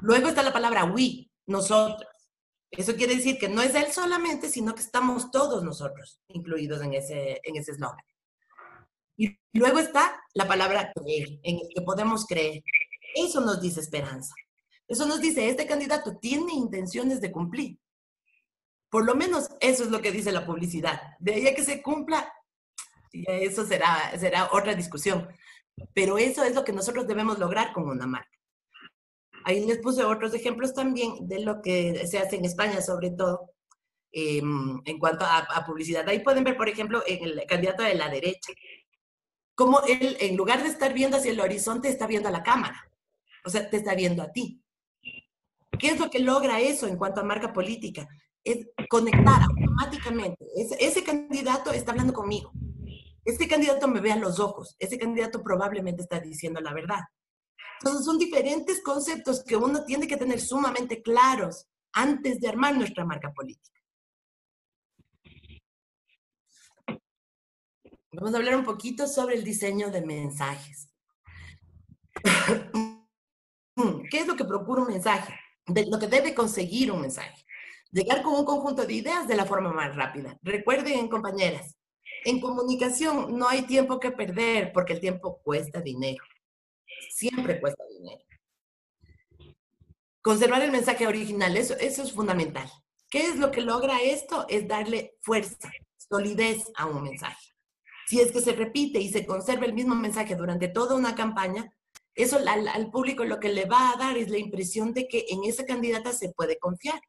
[0.00, 2.08] Luego está la palabra we, nosotros.
[2.70, 6.94] Eso quiere decir que no es él solamente, sino que estamos todos nosotros incluidos en
[6.94, 8.04] ese en ese eslogan.
[9.16, 12.62] Y luego está la palabra creer, en el que podemos creer.
[13.14, 14.34] Eso nos dice esperanza.
[14.88, 17.78] Eso nos dice, este candidato tiene intenciones de cumplir.
[18.90, 21.00] Por lo menos eso es lo que dice la publicidad.
[21.18, 22.30] De ahí a que se cumpla,
[23.12, 25.28] eso será, será otra discusión.
[25.94, 28.30] Pero eso es lo que nosotros debemos lograr con una marca.
[29.44, 33.50] Ahí les puse otros ejemplos también de lo que se hace en España, sobre todo
[34.12, 36.08] em, en cuanto a, publicidad.
[36.08, 38.52] Ahí pueden ver, por ejemplo, en el candidato de la derecha,
[39.54, 42.88] cómo él, en lugar de estar viendo hacia el horizonte, está viendo a la cámara.
[43.44, 44.62] O sea, te está viendo a ti.
[45.78, 48.06] ¿Qué es lo que logra eso en cuanto a marca política?
[48.44, 50.44] Es conectar automáticamente.
[50.56, 52.52] Ese, ese candidato está hablando conmigo.
[53.24, 54.76] Ese candidato me ve a los ojos.
[54.78, 57.00] Ese candidato probablemente está diciendo la verdad.
[57.80, 63.04] Entonces son diferentes conceptos que uno tiene que tener sumamente claros antes de armar nuestra
[63.04, 63.80] marca política.
[68.12, 70.90] Vamos a hablar un poquito sobre el diseño de mensajes.
[74.10, 75.34] ¿Qué es lo que procura un mensaje?
[75.66, 77.44] De lo que debe conseguir un mensaje.
[77.90, 80.38] Llegar con un conjunto de ideas de la forma más rápida.
[80.42, 81.76] Recuerden, compañeras,
[82.24, 86.24] en comunicación no hay tiempo que perder porque el tiempo cuesta dinero.
[87.10, 88.22] Siempre cuesta dinero.
[90.20, 92.70] Conservar el mensaje original, eso, eso es fundamental.
[93.10, 94.46] ¿Qué es lo que logra esto?
[94.48, 97.52] Es darle fuerza, solidez a un mensaje.
[98.06, 101.74] Si es que se repite y se conserva el mismo mensaje durante toda una campaña,
[102.14, 105.44] eso al, público lo que le va a dar es la impresión de que en
[105.44, 107.00] esa candidata se puede confiar.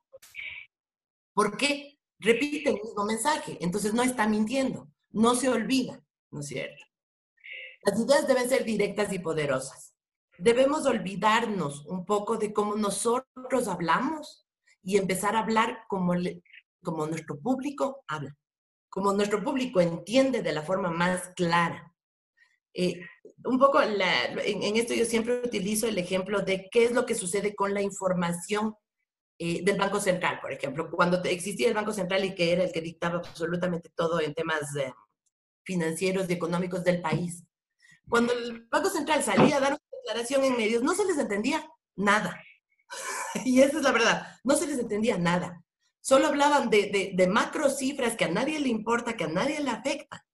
[1.33, 1.99] ¿Por qué?
[2.19, 6.83] Repite el mismo mensaje, entonces no está mintiendo, no se olvida, ¿no es cierto?
[7.83, 9.93] Las ideas deben ser directas y poderosas.
[10.37, 14.45] Debemos olvidarnos un poco de cómo nosotros hablamos
[14.81, 16.13] y empezar a hablar como,
[16.81, 18.35] como nuestro público habla
[18.93, 21.91] como nuestro público entiende de la forma más clara.
[22.75, 23.01] Eh,
[23.43, 27.55] un poco en, esto yo siempre utilizo el ejemplo de qué es lo que sucede
[27.55, 28.75] con la información
[29.39, 32.71] eh, del Banco Central, por ejemplo, cuando existía el Banco Central y que era el
[32.71, 34.93] que dictaba absolutamente todo en temas eh,
[35.63, 37.43] financieros y económicos del país.
[38.09, 41.65] Cuando el Banco Central salía a dar una declaración en medios, no se les entendía
[41.95, 42.41] nada.
[43.45, 45.63] y esa es la verdad, no se les entendía nada.
[46.01, 49.69] Solo hablaban de, de, macro cifras que a nadie le importa, que a nadie le
[49.69, 50.25] afecta.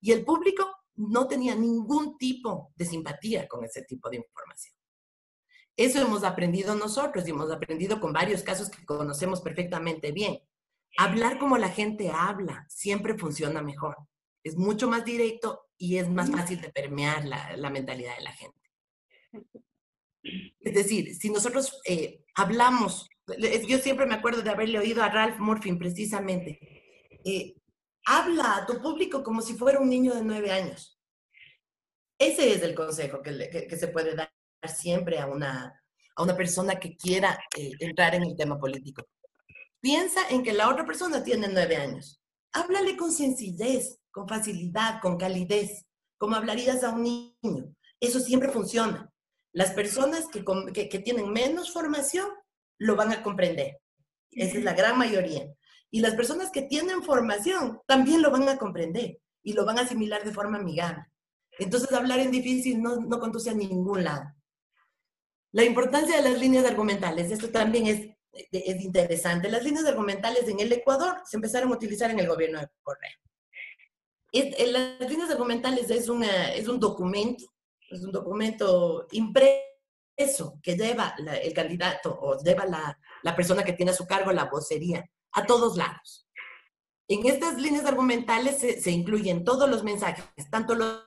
[0.00, 4.74] Y el público no tenía ningún tipo de simpatía con ese tipo de información.
[5.76, 10.40] Eso hemos aprendido nosotros y hemos aprendido con varios casos que conocemos perfectamente bien.
[10.98, 13.96] Hablar como la gente habla siempre funciona mejor.
[14.46, 18.32] Es mucho más directo y es más fácil de permear la, la mentalidad de la
[18.32, 18.60] gente.
[20.60, 23.08] Es decir, si nosotros eh, hablamos
[23.68, 26.58] yo siempre me acuerdo de haberle oído a Ralph Murphy precisamente.
[27.24, 27.54] Eh,
[28.04, 30.98] habla a tu público como si fuera un niño de nueve años.
[32.18, 34.32] Ese es el consejo que, que, se puede dar
[34.66, 35.82] siempre a una,
[36.14, 39.06] a una persona que quiera eh, entrar en el tema político.
[39.80, 42.22] Piensa en que la otra persona tiene nueve años.
[42.52, 45.84] Háblale con sencillez, con facilidad, con calidez,
[46.16, 47.76] como hablarías a un niño.
[48.00, 49.12] Eso siempre funciona.
[49.52, 52.26] Las personas que, que, que tienen menos formación
[52.78, 53.78] lo van a comprender.
[54.30, 55.52] Esa es la gran mayoría.
[55.90, 59.82] Y las personas que tienen formación también lo van a comprender y lo van a
[59.82, 61.04] asimilar de forma amigable.
[61.58, 64.24] Entonces, hablar en difícil no, no conduce a ningún lado.
[65.52, 68.16] La importancia de las líneas argumentales, esto también es,
[68.50, 69.50] es interesante.
[69.50, 73.12] Las líneas argumentales en el Ecuador se empezaron a utilizar en el gobierno de Correa.
[74.66, 77.44] Las líneas argumentales es, una, es un documento,
[77.90, 79.66] es un documento impreso
[80.16, 84.32] eso que lleva el candidato o lleva la, la persona que tiene a su cargo
[84.32, 86.26] la vocería a todos lados.
[87.08, 91.04] En estas líneas argumentales se, se incluyen todos los mensajes, tanto los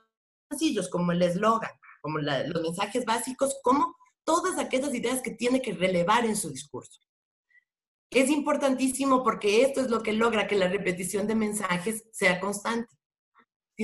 [0.48, 5.72] sencillos como el eslogan, como los mensajes básicos, como todas aquellas ideas que tiene que
[5.72, 7.00] relevar en su discurso.
[8.10, 12.96] Es importantísimo porque esto es lo que logra que la repetición de mensajes sea constante.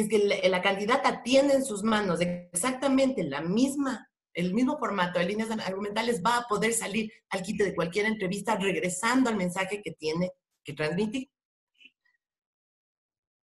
[0.01, 5.25] Es que la, candidata tiene en sus manos exactamente la misma el mismo formato de
[5.25, 9.93] líneas argumentales va a poder salir al quite de cualquier entrevista regresando al mensaje que
[9.93, 10.31] tiene
[10.63, 11.31] que transmitir.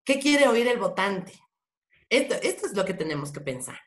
[0.05, 1.33] ¿Qué quiere oír el votante?
[2.07, 3.79] Esto, es lo que tenemos que pensar.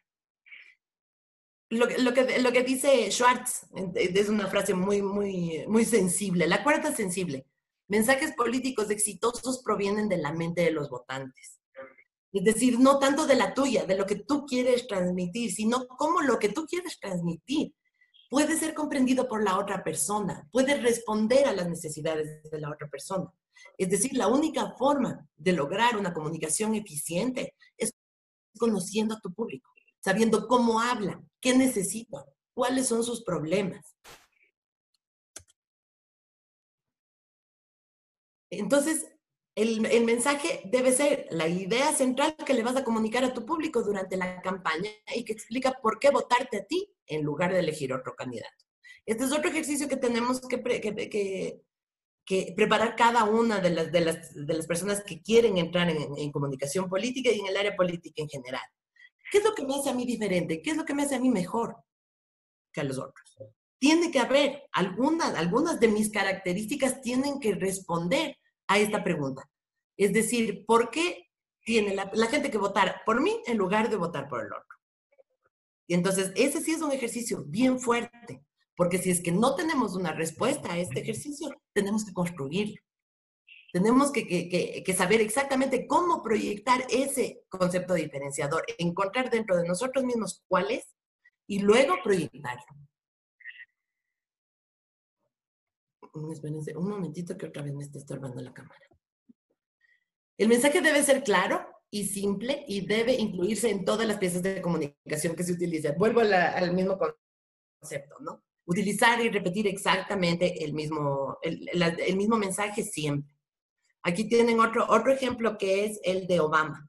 [1.68, 6.48] Lo, que, lo que dice Schwartz es una frase muy, muy, muy sensible.
[6.48, 7.46] La cuarta sensible.
[7.86, 11.60] Mensajes políticos exitosos provienen de la mente de los votantes.
[12.33, 16.23] Es decir, no tanto de la tuya, de lo que tú quieres transmitir, sino cómo
[16.23, 17.75] lo que tú quieres transmitir
[18.29, 22.88] puede ser comprendido por la otra persona, puede responder a las necesidades de la otra
[22.88, 23.29] persona.
[23.77, 27.93] Es decir, la única forma de lograr una comunicación eficiente es
[28.57, 33.97] conociendo a tu público, sabiendo cómo habla, qué necesita, cuáles son sus problemas.
[38.51, 39.07] Entonces,
[39.62, 43.83] el, mensaje debe ser la idea central que le vas a comunicar a tu público
[43.83, 47.92] durante la campaña y que explica por qué votarte a ti en lugar de elegir
[47.92, 48.64] otro candidato.
[49.05, 50.61] Este es otro ejercicio que tenemos que,
[52.27, 56.88] que, preparar cada una de las, de, las, personas que quieren entrar en, en comunicación
[56.88, 58.62] política y en el área política en general.
[59.33, 60.62] ¿Qué es lo que me hace a mí diferente?
[60.62, 61.77] ¿Qué es lo que me hace a mí mejor
[62.73, 63.37] que a los otros?
[63.81, 68.37] tiene que haber algunas, algunas de mis características tienen que responder
[68.70, 69.50] a esta pregunta.
[69.96, 71.26] Es decir, ¿por qué
[71.64, 74.78] tiene la, gente que votar por mí en lugar de votar por el otro?
[75.88, 78.44] Y entonces, ese sí es un ejercicio bien fuerte,
[78.76, 82.80] porque si es que no tenemos una respuesta a este ejercicio, tenemos que construirlo.
[83.72, 90.70] Tenemos que, saber exactamente cómo proyectar ese concepto diferenciador, encontrar dentro de nosotros mismos cuál
[90.70, 90.94] es
[91.48, 92.64] y luego proyectarlo.
[96.14, 98.81] Un momentito que otra vez me está estorbando la cámara.
[100.38, 104.62] El mensaje debe ser claro y simple y debe incluirse en todas las piezas de
[104.62, 105.99] comunicación que se utilizan.
[105.99, 108.42] Vuelvo al mismo concepto, ¿no?
[108.64, 113.31] Utilizar y repetir exactamente el mismo, el mismo mensaje siempre.
[114.03, 116.88] Aquí tienen otro, otro ejemplo que es el de Obama.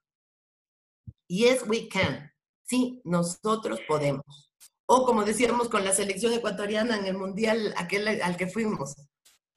[1.28, 2.32] Yes, we can.
[2.64, 4.51] Sí, nosotros podemos.
[4.94, 8.98] O como decíamos con la selección ecuatoriana en el mundial aquel al que fuimos,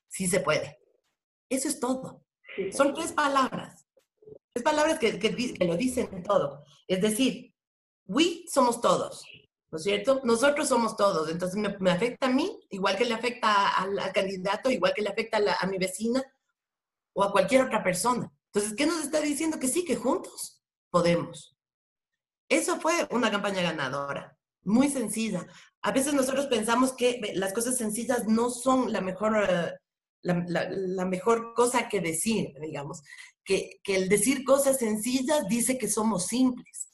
[0.06, 0.78] sí se puede.
[1.50, 2.24] Eso es todo.
[2.70, 3.84] Son tres palabras.
[4.52, 6.62] Tres palabras que, que, lo dicen todo.
[6.86, 7.52] Es decir,
[8.06, 9.24] we somos todos,
[9.72, 10.20] ¿no es cierto?
[10.22, 11.28] Nosotros somos todos.
[11.28, 15.38] Entonces me, afecta a mí, igual que le afecta al, candidato, igual que le afecta
[15.58, 16.22] a mi vecina,
[17.12, 18.32] o a cualquier otra persona.
[18.52, 19.58] Entonces, ¿qué nos está diciendo?
[19.58, 21.56] Que sí, que juntos podemos.
[22.48, 25.46] Eso fue una campaña ganadora, muy sencilla.
[25.82, 29.72] A veces nosotros pensamos que las cosas sencillas no son la mejor, eh,
[30.22, 33.02] la, mejor cosa que decir, digamos,
[33.44, 36.88] que, el decir cosas sencillas dice que somos simples.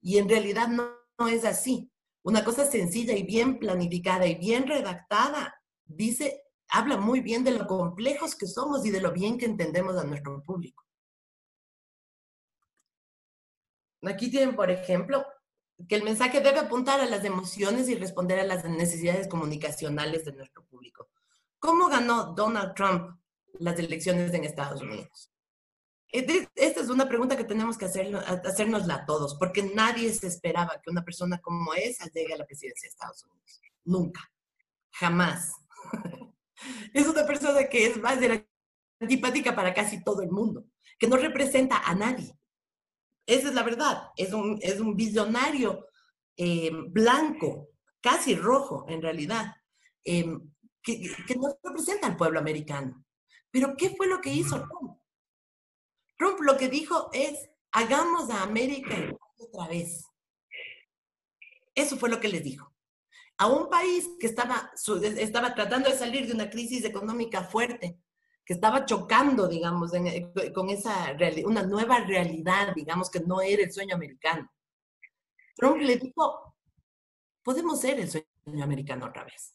[0.00, 1.90] Y en realidad no, no es así.
[2.24, 7.66] Una cosa sencilla y bien planificada y bien redactada dice habla muy bien de lo
[7.66, 10.82] complejos que somos y de lo bien que entendemos a nuestro público.
[14.04, 15.24] Aquí tienen, por ejemplo,
[15.88, 20.32] que el mensaje debe apuntar a las emociones y responder a las necesidades comunicacionales de
[20.32, 21.08] nuestro público.
[21.58, 23.18] ¿Cómo ganó Donald Trump
[23.58, 25.30] las elecciones en Estados Unidos?
[26.08, 30.80] Esta es una pregunta que tenemos que hacer, hacernosla a todos, porque nadie se esperaba
[30.82, 33.60] que una persona como esa llegue a la presidencia de Estados Unidos.
[33.84, 34.20] Nunca.
[34.92, 35.52] Jamás.
[36.94, 38.46] Es una persona que es más de la
[39.00, 40.64] antipática para casi todo el mundo,
[40.96, 42.38] que no representa a nadie.
[43.26, 44.08] Esa es la verdad.
[44.16, 45.86] Es un, es un visionario
[46.36, 49.54] eh, blanco, casi rojo en realidad,
[50.04, 50.26] eh,
[50.82, 53.04] que, que, no representa al pueblo americano.
[53.50, 54.98] Pero ¿qué fue lo que hizo Trump?
[56.16, 58.96] Trump lo que dijo es, hagamos a América
[59.36, 60.04] otra vez.
[61.74, 62.72] Eso fue lo que les dijo
[63.42, 64.70] a un país que estaba,
[65.18, 67.98] estaba tratando de salir de una crisis económica fuerte,
[68.44, 73.72] que estaba chocando, digamos, eh, con esa una nueva realidad, digamos, que no era el
[73.72, 74.50] sueño americano.
[75.54, 76.54] Trump le dijo,
[77.42, 79.54] podemos ser el sueño americano otra vez.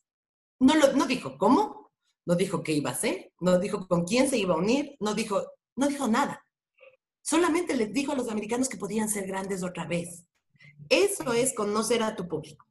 [0.59, 1.91] No, lo, no dijo cómo,
[2.25, 5.13] no dijo qué iba a hacer, no dijo con quién se iba a unir, no
[5.13, 5.43] dijo,
[5.75, 6.43] no dijo nada.
[7.21, 10.25] Solamente les dijo a los americanos que podían ser grandes otra vez.
[10.89, 12.66] Eso es conocer a tu público.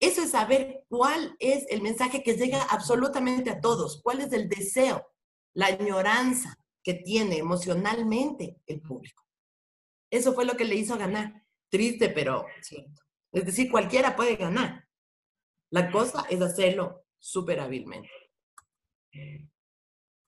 [0.00, 4.48] Eso es saber cuál es el mensaje que llega absolutamente a todos, cuál es el
[4.48, 5.06] deseo,
[5.54, 9.24] la añoranza que tiene emocionalmente el público.
[10.10, 11.44] Eso fue lo que le hizo ganar.
[11.70, 13.02] Triste, pero cierto.
[13.32, 14.86] Es decir, cualquiera puede ganar.
[15.70, 18.10] La cosa es hacerlo súper hábilmente.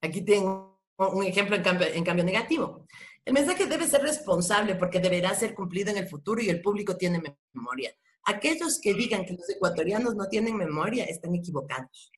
[0.00, 2.86] Aquí tengo un ejemplo en cambio, en cambio negativo.
[3.24, 6.96] El mensaje debe ser responsable porque deberá ser cumplido en el futuro y el público
[6.96, 7.92] tiene memoria.
[8.26, 12.10] Aquellos que digan que los ecuatorianos no tienen memoria están equivocados.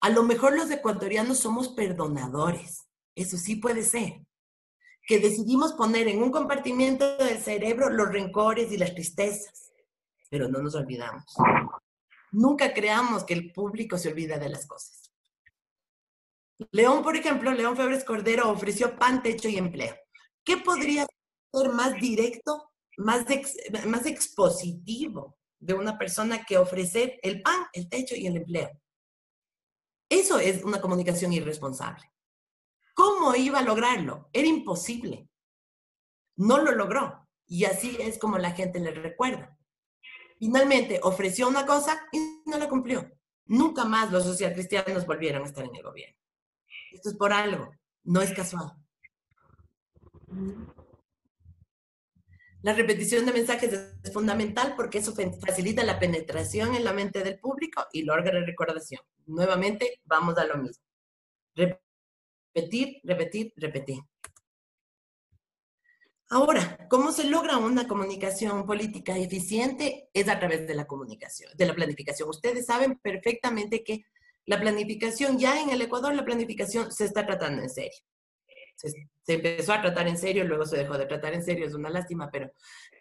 [0.00, 2.86] A lo mejor los ecuatorianos somos perdonadores.
[3.16, 4.20] Eso sí puede ser.
[5.04, 9.72] Que decidimos poner en un compartimiento del cerebro los rencores y las tristezas.
[10.30, 11.24] Pero no nos olvidamos.
[12.30, 15.10] Nunca creamos que el público se olvida de las cosas.
[16.70, 19.96] León, por ejemplo, León Febres Cordero ofreció pan, techo y empleo.
[20.44, 21.04] ¿Qué podría
[21.52, 23.24] ser más directo más,
[23.86, 28.70] más expositivo de una persona que ofrecer el pan, el techo y el empleo.
[30.08, 32.04] Eso es una comunicación irresponsable.
[32.94, 34.28] ¿Cómo iba a lograrlo?
[34.32, 35.28] Era imposible.
[36.36, 37.26] No lo logró.
[37.46, 39.56] Y así es como la gente le recuerda.
[40.38, 43.10] Finalmente ofreció una cosa y no la cumplió.
[43.46, 46.16] Nunca más los socialcristianos volvieron a estar en el gobierno.
[46.92, 47.70] Esto es por algo,
[48.04, 48.72] no es casual.
[52.62, 57.38] La repetición de mensajes es fundamental porque eso facilita la penetración en la mente del
[57.38, 59.00] público y logra recordación.
[59.26, 60.82] Nuevamente, vamos a lo mismo.
[61.54, 64.00] Repetir, repetir, repetir.
[66.30, 70.10] Ahora, ¿cómo se logra una comunicación política eficiente?
[70.12, 72.28] Es a través de la comunicación, de la planificación.
[72.28, 74.04] Ustedes saben perfectamente que
[74.44, 77.98] la planificación, ya en el Ecuador, la planificación se está tratando en serio.
[78.78, 81.90] Se, empezó a tratar en serio, luego se dejó de tratar en serio, es una
[81.90, 82.52] lástima, pero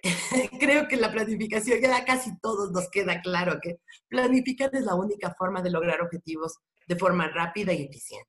[0.59, 5.35] creo que la planificación, ya casi todos nos queda claro que planificar es la única
[5.35, 6.57] forma de lograr objetivos
[6.87, 8.27] de forma rápida y eficiente.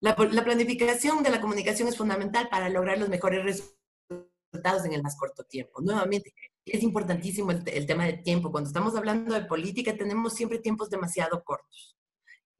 [0.00, 5.16] La, planificación de la comunicación es fundamental para lograr los mejores resultados en el más
[5.16, 5.80] corto tiempo.
[5.80, 8.52] Nuevamente, es importantísimo el, el, tema del tiempo.
[8.52, 11.97] Cuando estamos hablando de política, tenemos siempre tiempos demasiado cortos.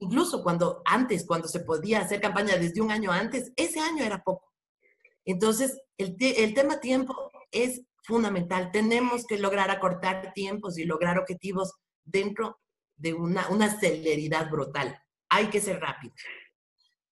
[0.01, 4.23] Incluso cuando antes, cuando se podía hacer campaña desde un año antes, ese año era
[4.23, 4.53] poco.
[5.25, 6.17] Entonces, el,
[6.55, 8.71] tema tiempo es fundamental.
[8.73, 11.73] Tenemos que lograr acortar tiempos y lograr objetivos
[12.05, 12.61] dentro
[12.97, 14.99] de una, una celeridad brutal.
[15.29, 16.17] Hay que ser rápidos.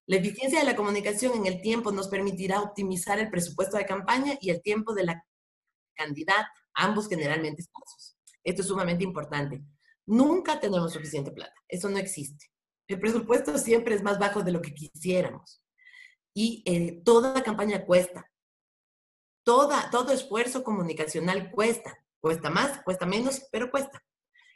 [0.06, 4.38] La eficiencia de la comunicación en el tiempo nos permitirá optimizar el presupuesto de campaña
[4.40, 5.24] y el tiempo de la
[5.96, 8.16] candidata, ambos generalmente escasos.
[8.44, 9.64] Esto es sumamente importante.
[10.06, 12.46] Nunca tenemos suficiente plata, eso no existe.
[12.88, 15.62] El presupuesto siempre es más bajo de lo que quisiéramos.
[16.34, 18.30] Y eh, toda campaña cuesta.
[19.44, 21.98] Toda, todo esfuerzo comunicacional cuesta.
[22.20, 24.02] Cuesta más, cuesta menos, pero cuesta.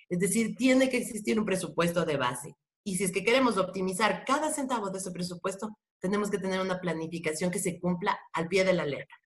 [0.08, 2.56] Es decir, tiene que existir un presupuesto de base.
[2.84, 6.80] Y si es que queremos optimizar cada centavo de ese presupuesto, tenemos que tener una
[6.80, 9.16] planificación que se cumpla al pie de la letra,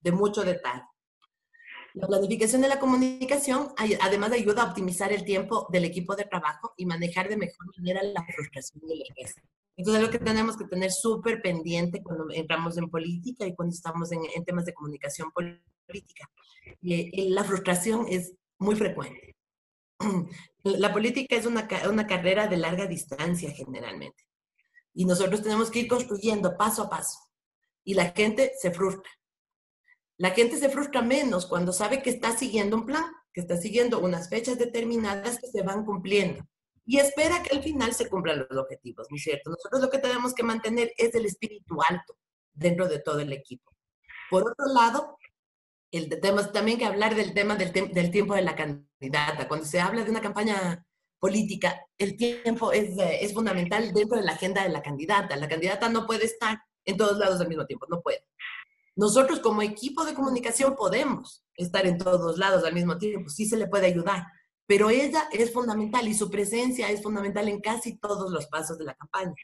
[0.00, 0.84] de mucho detalle.
[1.94, 6.74] La planificación de la comunicación además ayuda a optimizar el tiempo del equipo de trabajo
[6.76, 9.36] y manejar de mejor manera la frustración y el estrés.
[9.76, 13.72] Entonces es lo que tenemos que tener súper pendiente cuando entramos en política y cuando
[13.72, 16.28] estamos en, temas de comunicación política.
[16.80, 19.36] Y, la frustración es muy frecuente.
[20.64, 24.24] La política es una, una carrera de larga distancia generalmente.
[24.94, 27.18] Y nosotros tenemos que ir construyendo paso a paso.
[27.84, 29.10] Y la gente se frustra.
[30.16, 33.98] La gente se frustra menos cuando sabe que está siguiendo un plan, que está siguiendo
[33.98, 36.46] unas fechas determinadas que se van cumpliendo.
[36.86, 39.50] Y espera que al final se cumplan los objetivos, ¿no es cierto?
[39.50, 42.16] Nosotros lo que tenemos que mantener es el espíritu alto
[42.52, 43.72] dentro de todo el equipo.
[44.30, 45.18] Por otro lado,
[45.90, 49.48] el tenemos también que hablar del tema del, tiempo de la candidata.
[49.48, 50.84] Cuando se habla de una campaña
[51.18, 55.36] política, el tiempo es, es fundamental dentro de la agenda de la candidata.
[55.36, 58.24] La candidata no puede estar en todos lados al mismo tiempo, no puede.
[58.96, 63.56] Nosotros como equipo de comunicación podemos estar en todos lados al mismo tiempo, sí se
[63.56, 64.24] le puede ayudar,
[64.66, 68.84] pero ella es fundamental y su presencia es fundamental en casi todos los pasos de
[68.84, 69.34] la campaña.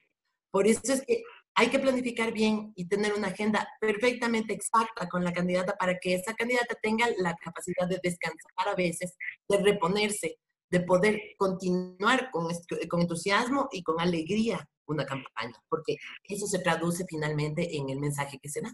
[0.50, 1.22] Por eso es que
[1.54, 6.14] hay que planificar bien y tener una agenda perfectamente exacta con la candidata para que
[6.14, 9.14] esa candidata tenga la capacidad de descansar a veces,
[9.48, 10.38] de reponerse,
[10.70, 12.48] de poder continuar con,
[12.88, 18.38] con entusiasmo y con alegría una campaña, porque eso se traduce finalmente en el mensaje
[18.40, 18.72] que se da.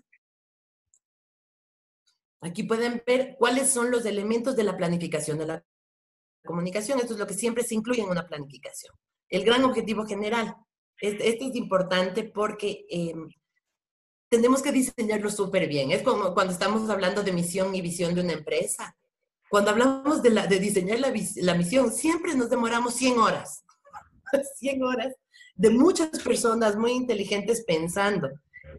[2.41, 5.65] Aquí pueden ver cuáles son los elementos de la planificación de la
[6.45, 7.01] comunicación.
[7.01, 8.95] Esto es lo que siempre se incluye en una planificación.
[9.29, 10.55] El gran objetivo general,
[11.01, 13.29] este, es importante porque em,
[14.29, 15.91] tenemos que diseñarlo súper bien.
[15.91, 18.97] Es como cuando estamos hablando de misión y visión de una empresa.
[19.49, 23.65] Cuando hablamos de, la, de diseñar la, la misión, siempre nos demoramos 100 horas.
[24.59, 25.15] 100 horas
[25.55, 28.29] de muchas personas muy inteligentes pensando.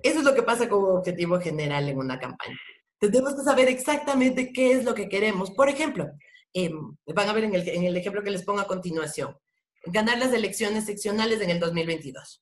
[0.03, 2.57] Eso es lo que pasa como objetivo general en una campaña.
[2.99, 5.51] Tenemos que saber exactamente qué es lo que queremos.
[5.51, 6.09] Por ejemplo,
[6.53, 9.37] em, van a ver en el, en el ejemplo que les pongo a continuación
[9.87, 12.41] ganar las elecciones seccionales en el 2022.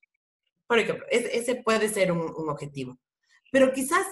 [0.68, 2.98] Por ejemplo, ese puede ser un, objetivo.
[3.52, 4.06] Pero quizás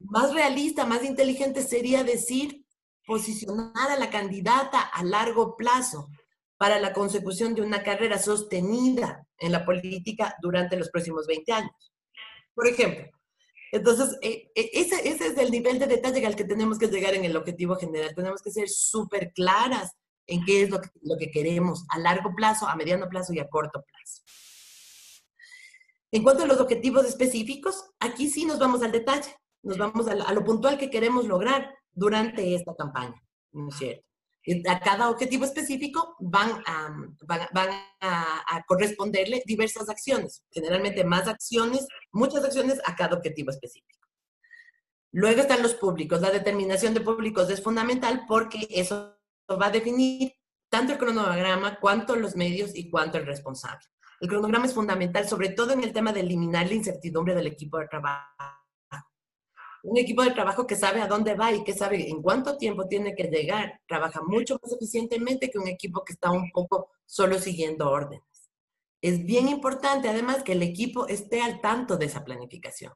[0.00, 2.64] más realista, más inteligente sería decir
[3.06, 6.08] posicionar a la candidata a largo plazo
[6.56, 11.92] para la consecución de una carrera sostenida en la política durante los próximos 20 años.
[12.54, 13.06] Por ejemplo,
[13.72, 17.24] entonces, eh, eh, ese, es el nivel de detalle al que tenemos que llegar en
[17.24, 18.14] el objetivo general.
[18.14, 19.92] Tenemos que ser súper claras
[20.26, 23.82] en qué es lo que queremos a largo plazo, a mediano plazo y a corto
[23.82, 24.22] plazo.
[26.12, 30.32] En cuanto a los objetivos específicos, aquí sí nos vamos al detalle, nos vamos a,
[30.34, 33.20] lo puntual que queremos lograr durante esta campaña,
[33.52, 34.06] ¿no es cierto?
[34.68, 37.68] A cada objetivo específico van a, van, van
[38.00, 44.00] a, corresponderle diversas acciones, generalmente más acciones, muchas acciones a cada objetivo específico.
[45.12, 46.20] Luego están los públicos.
[46.20, 49.16] La determinación de públicos es fundamental porque eso
[49.50, 50.32] va a definir
[50.68, 53.86] tanto el cronograma, cuanto los medios y cuanto el responsable.
[54.20, 57.78] El cronograma es fundamental, sobre todo en el tema de eliminar la incertidumbre del equipo
[57.78, 58.61] de trabajo.
[59.84, 62.86] Un equipo de trabajo que sabe a dónde va y que sabe en cuánto tiempo
[62.86, 67.38] tiene que llegar, trabaja mucho más eficientemente que un equipo que está un poco solo
[67.38, 68.22] siguiendo órdenes.
[69.00, 72.92] Es bien importante, además, que el equipo esté al tanto de esa planificación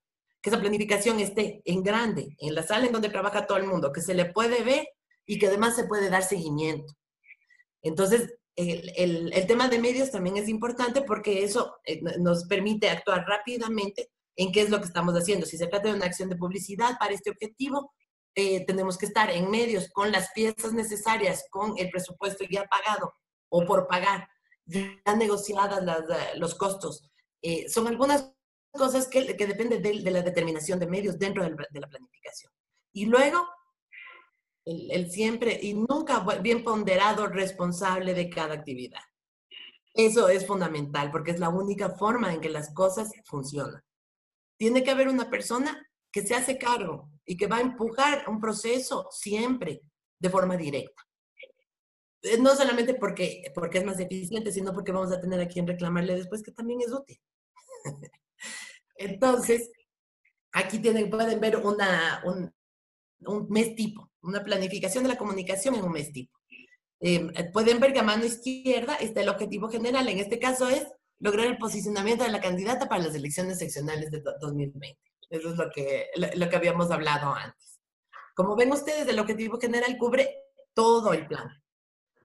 [0.47, 3.91] que esa planificación esté en grande, en la sala en donde trabaja todo el mundo,
[3.93, 4.87] que se le puede ver
[5.27, 6.95] y que además se puede dar seguimiento.
[7.83, 13.25] Entonces, el, el, tema de medios también es importante porque eso eh, nos permite actuar
[13.27, 15.47] rápidamente en qué es lo que estamos haciendo.
[15.47, 17.93] Si se trata de una acción de publicidad para este objetivo,
[18.35, 23.15] eh, tenemos que estar en medios con las piezas necesarias, con el presupuesto ya pagado
[23.49, 24.29] o por pagar,
[24.67, 27.09] ya negociadas eh, los costos.
[27.69, 28.33] son algunas
[28.73, 32.53] cosas que, que dependen de, de, la determinación de medios dentro de la planificación.
[32.93, 33.47] Y luego,
[34.67, 39.03] el, siempre y nunca bien ponderado responsable de cada actividad.
[39.95, 43.83] Eso es fundamental porque es la única forma en que las cosas funcionan.
[44.57, 48.41] Tiene que haber una persona que se hace cargo y que va a empujar un
[48.41, 49.83] proceso siempre
[50.19, 51.03] de forma directa.
[52.23, 55.67] Eh, no solamente porque, porque es más eficiente, sino porque vamos a tener a quien
[55.67, 57.21] reclamarle después que también es útil.
[58.97, 59.71] Entonces,
[60.53, 62.53] aquí tienen, pueden ver una, un,
[63.21, 66.39] un mes tipo, una planificación de la comunicación en un mes tipo.
[67.01, 70.69] Em, eh, pueden ver que a mano izquierda está el objetivo general, en este caso
[70.69, 70.87] es
[71.19, 74.99] lograr el posicionamiento de la candidata para las elecciones seccionales de 2020.
[75.31, 76.07] Eso es lo que,
[76.37, 77.81] lo, que habíamos hablado antes.
[78.35, 80.37] Como ven ustedes, el objetivo general cubre
[80.75, 81.51] todo el plan.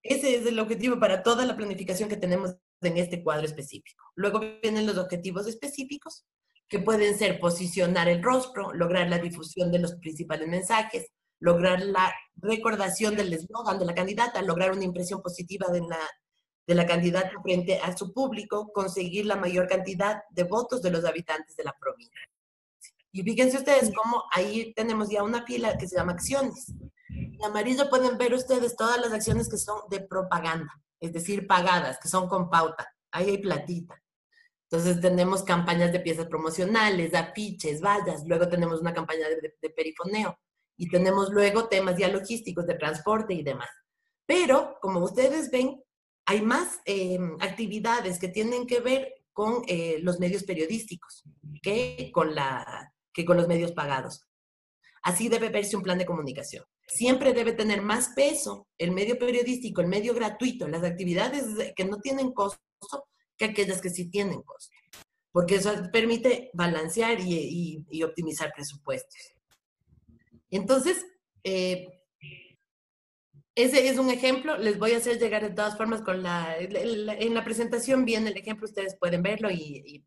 [0.03, 4.03] Ese es el objetivo para toda la planificación que tenemos en este cuadro específico.
[4.15, 6.25] Luego vienen los objetivos específicos,
[6.67, 11.07] que pueden ser posicionar el rostro, lograr la difusión de los principales mensajes,
[11.39, 15.99] lograr la recordación del eslogan de la candidata, lograr una impresión positiva de la,
[16.71, 21.03] de la candidata frente a su público, conseguir la mayor cantidad de votos de los
[21.03, 22.21] habitantes de la provincia.
[23.11, 26.73] Y fíjense ustedes cómo ahí tenemos ya una fila que se llama acciones.
[27.09, 31.99] En amarillo pueden ver ustedes todas las acciones que son de propaganda, es decir, pagadas,
[31.99, 32.87] que son con pauta.
[33.11, 34.01] Ahí hay platita.
[34.69, 40.39] Entonces tenemos campañas de piezas promocionales, afiches, vallas, luego tenemos una campaña de, perifoneo
[40.77, 43.67] y tenemos luego temas ya logísticos de transporte y demás.
[44.25, 45.83] Pero, como ustedes ven,
[46.31, 51.25] hay más em, actividades que tienen que ver con eh, los medios periodísticos
[51.61, 54.25] que con, la, que con los medios pagados.
[55.03, 56.63] Así debe verse un plan de comunicación.
[56.87, 61.97] Siempre debe tener más peso el medio periodístico, el medio gratuito, las actividades que no
[61.97, 62.61] tienen costo
[63.37, 64.73] que aquellas que sí tienen costo,
[65.33, 69.33] porque eso permite balancear y, y, optimizar presupuestos.
[70.49, 71.05] Entonces,
[71.43, 72.00] eh,
[73.63, 77.33] ese es un ejemplo, les voy a hacer llegar de todas formas con la, en
[77.33, 80.03] la presentación viene el ejemplo, ustedes pueden verlo y,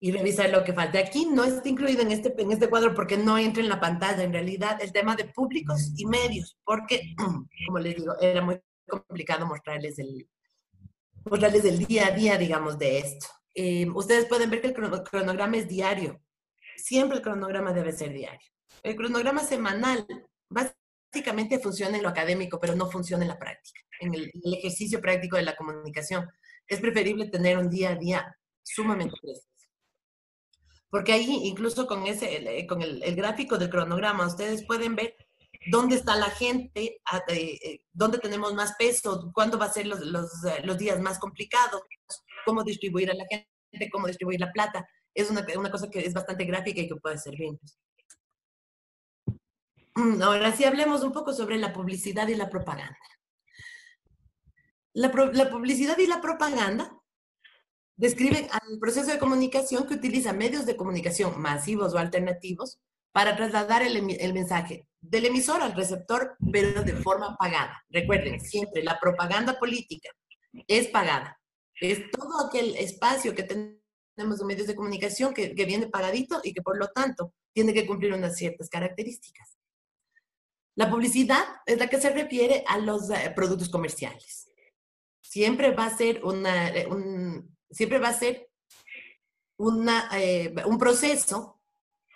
[0.00, 0.98] y, revisar lo que falta.
[0.98, 4.22] Aquí no está incluido en este, en este cuadro porque no entra en la pantalla,
[4.22, 7.14] en realidad, el tema de públicos y medios, porque,
[7.66, 10.28] como les digo, era muy complicado mostrarles el,
[11.24, 13.26] mostrarles el día a día, digamos, de esto.
[13.54, 16.20] Eh, ustedes pueden ver que el cronograma es diario.
[16.76, 18.46] Siempre el cronograma debe ser diario.
[18.84, 20.06] El cronograma semanal
[21.12, 25.36] básicamente funciona en lo académico, pero no funciona en la práctica, en el, ejercicio práctico
[25.36, 26.28] de la comunicación.
[26.66, 29.46] Es preferible tener un día a día sumamente preciso.
[30.90, 35.14] Porque ahí, incluso con, ese, con el, el gráfico del cronograma, ustedes pueden ver
[35.70, 40.00] dónde está la gente, eh, eh, dónde tenemos más peso, cuándo va a ser los,
[40.44, 41.82] eh, los, días más complicados,
[42.44, 44.88] cómo distribuir a la gente, cómo distribuir la plata.
[45.14, 47.58] Es una, una cosa que es bastante gráfica y que puede servir.
[49.98, 52.96] Mm, ahora sí hablemos un poco sobre la publicidad y la propaganda.
[54.92, 56.96] La, la publicidad y la propaganda
[57.96, 62.78] describen al proceso de comunicación que utiliza medios de comunicación masivos o alternativos
[63.10, 67.82] para trasladar el, el, mensaje del emisor al receptor, pero de forma pagada.
[67.88, 70.10] Recuerden, siempre la propaganda política
[70.68, 71.40] es pagada.
[71.80, 76.62] Es todo aquel espacio que tenemos en medios de comunicación que viene pagadito y que
[76.62, 79.57] por lo tanto tiene que cumplir unas ciertas características.
[80.78, 84.48] La publicidad es la que se refiere a los eh, productos comerciales.
[85.20, 88.48] Siempre va a ser, eh, un, siempre va a ser
[90.12, 91.60] eh, un proceso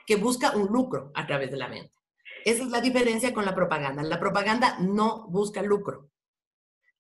[0.07, 1.93] que busca un lucro a través de la venta.
[2.45, 4.01] Esa es la diferencia con la propaganda.
[4.05, 6.13] La propaganda no busca lucro.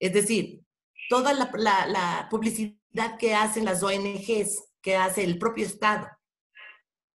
[0.00, 0.64] Es decir,
[1.08, 6.08] toda la, publicidad que hacen las ONGs, que hace el propio Estado,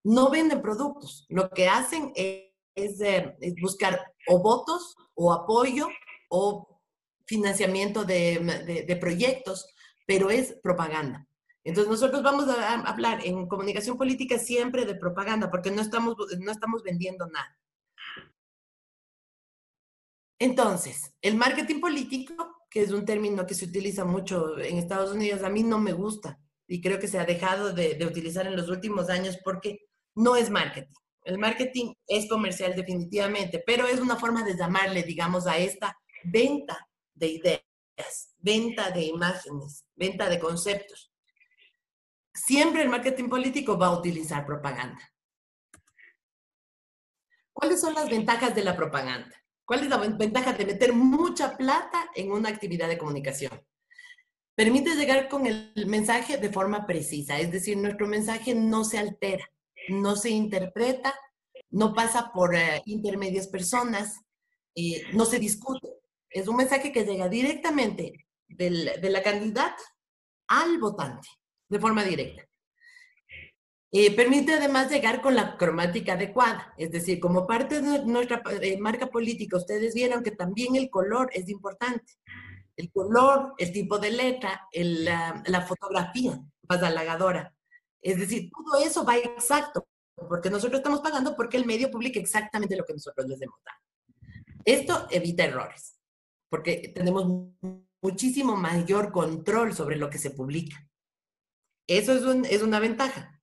[0.04, 1.26] no venden productos.
[1.28, 2.47] Lo que hacen es,
[3.60, 5.88] buscar o votos o apoyo
[6.30, 6.80] o
[7.26, 9.74] financiamiento de proyectos,
[10.06, 11.28] pero es propaganda.
[11.68, 16.50] Entonces nosotros vamos a hablar en comunicación política siempre de propaganda, porque no estamos, no
[16.50, 17.58] estamos vendiendo nada.
[20.38, 25.42] Entonces, el marketing político, que es un término que se utiliza mucho en Estados Unidos,
[25.42, 28.70] a mí no me gusta y creo que se ha dejado de, utilizar en los
[28.70, 30.94] últimos años porque no es marketing.
[31.28, 36.88] El marketing es comercial definitivamente, pero es una forma de llamarle, digamos, a esta venta
[37.12, 41.12] de ideas, venta de imágenes, venta de conceptos.
[42.32, 45.06] Siempre el marketing político va a utilizar propaganda.
[47.52, 49.36] ¿Cuáles son las ventajas de la propaganda?
[49.66, 53.52] ¿Cuál es la ventaja de meter mucha plata en una actividad de comunicación?
[54.54, 59.44] Permite llegar con el mensaje de forma precisa, es decir, nuestro mensaje no se altera,
[59.88, 61.14] no se interpreta,
[61.70, 64.20] no pasa por eh, intermedias personas,
[64.74, 65.88] eh, no se discute.
[66.30, 69.82] Es un mensaje que llega directamente de la candidata
[70.46, 71.28] al votante,
[71.68, 72.48] de forma directa.
[73.90, 78.76] Eh, permite además llegar con la cromática adecuada, es decir, como parte de nuestra eh,
[78.78, 82.12] marca política, ustedes vieron que también el color es importante.
[82.76, 87.54] El color, el tipo de letra, la, la, fotografía más halagadora.
[88.02, 89.86] Es decir, todo eso va exacto,
[90.28, 93.58] porque nosotros estamos pagando porque el medio publica exactamente lo que nosotros les demos.
[94.64, 95.98] Esto evita errores,
[96.48, 97.52] porque tenemos
[98.02, 100.76] muchísimo mayor control sobre lo que se publica.
[101.86, 103.38] Eso es, es una ventaja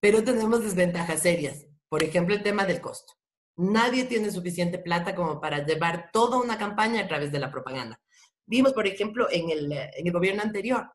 [0.00, 1.66] pero tenemos desventajas serias.
[1.88, 3.14] Por ejemplo, el tema del costo.
[3.56, 8.00] Nadie tiene suficiente plata como para llevar toda una campaña a través de la propaganda.
[8.46, 10.90] Vimos, por ejemplo, en el, gobierno anterior,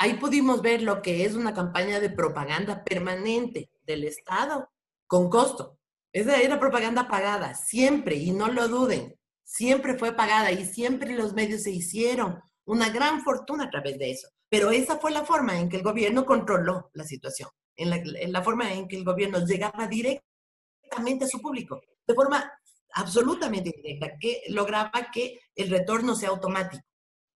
[0.00, 4.70] ahí pudimos ver lo que es una campaña de propaganda permanente del Estado
[5.06, 5.78] con costo.
[6.10, 11.34] Esa era propaganda pagada, siempre, y no lo duden, siempre fue pagada y siempre los
[11.34, 14.28] medios se hicieron una gran fortuna a través de eso.
[14.48, 18.72] Pero esa fue la forma en que el gobierno controló la situación, en la, forma
[18.72, 22.50] en que el gobierno llegaba directamente a su público, de forma
[22.94, 26.82] absolutamente directa, que lograba que el retorno sea automático,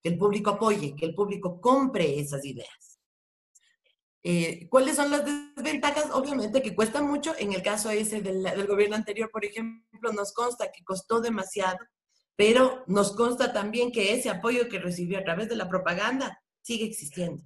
[0.03, 2.99] que el público apoye, que el público compre esas ideas.
[4.21, 5.25] Eh, ¿Cuáles son las
[5.55, 6.09] desventajas?
[6.11, 7.33] Obviamente que cuesta mucho.
[7.39, 11.79] En el caso ese del, del, gobierno anterior, por ejemplo, nos consta que costó demasiado,
[12.35, 16.85] pero nos consta también que ese apoyo que recibió a través de la propaganda sigue
[16.85, 17.43] existiendo.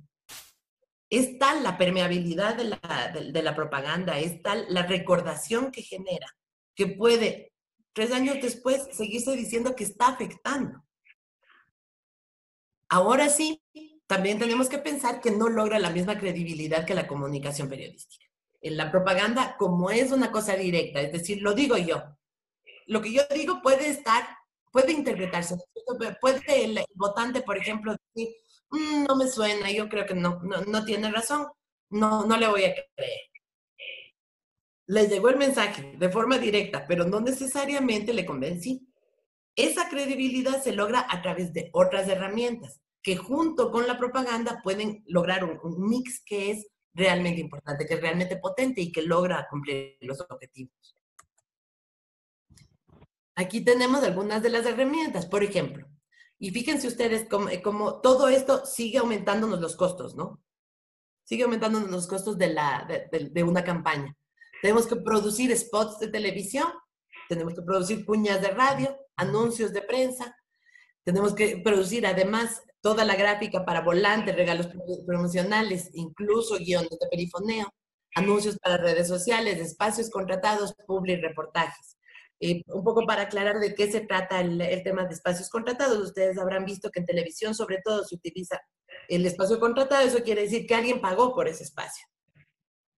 [1.09, 6.27] Es tal la permeabilidad de la, de, la propaganda, es tal la recordación que genera,
[6.75, 7.53] que puede,
[7.93, 10.83] tres años después, seguirse diciendo que está afectando.
[12.89, 13.61] Ahora sí,
[14.07, 18.25] también tenemos que pensar que no logra la misma credibilidad que la comunicación periodística.
[18.61, 22.03] En la propaganda, como es una cosa directa, es decir, lo digo yo.
[22.85, 24.27] Lo que yo digo puede estar,
[24.71, 25.55] puede interpretarse.
[26.19, 28.35] Puede el votante, por ejemplo, decir,
[28.71, 31.47] Mm, no me suena, yo creo que no, no, tiene razón,
[31.89, 33.19] no, no le voy a creer.
[34.87, 38.87] Le llegó el mensaje de forma directa, pero no necesariamente le convencí.
[39.57, 45.03] Esa credibilidad se logra a través de otras herramientas que junto con la propaganda pueden
[45.07, 49.97] lograr un, mix que es realmente importante, que es realmente potente y que logra cumplir
[50.01, 50.95] los objetivos.
[53.35, 55.25] Aquí tenemos algunas de las herramientas.
[55.25, 55.87] Por ejemplo,
[56.37, 60.43] y fíjense ustedes eh, cómo, todo esto sigue aumentándonos los costos, ¿no?
[61.23, 64.15] Sigue aumentándonos los costos de, la, de, una campaña.
[64.61, 66.67] Tenemos que producir spots de televisión,
[67.27, 70.35] tenemos que producir cuñas de radio, anuncios de prensa,
[71.03, 74.69] tenemos que producir además toda la gráfica para volantes, regalos
[75.05, 77.73] promocionales, incluso guiones de perifoneo,
[78.15, 81.97] anuncios para redes sociales, espacios contratados, public reportajes.
[82.39, 85.97] Eh, un poco para aclarar de qué se trata el, tema de espacios contratados.
[85.97, 88.59] Ustedes habrán visto que en televisión sobre todo se utiliza
[89.07, 92.05] el espacio contratado, eso quiere decir que alguien pagó por ese espacio.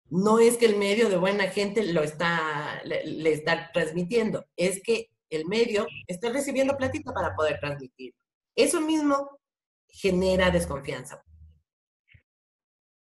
[0.10, 5.09] No es que el medio de buena gente lo está, le, está transmitiendo, es que
[5.30, 8.14] el medio está recibiendo platita para poder transmitir.
[8.56, 9.40] Eso mismo
[9.88, 11.24] genera desconfianza.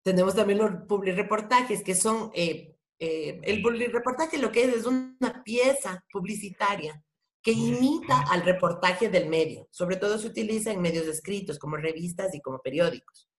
[0.04, 4.86] Tenemos también los public reportajes, que son eh, eh, el reportaje lo que es es
[4.86, 7.04] una pieza publicitaria
[7.42, 9.68] que imita al reportaje del medio.
[9.72, 13.30] Sobre todo se utiliza en medios escritos, como revistas y como periódicos.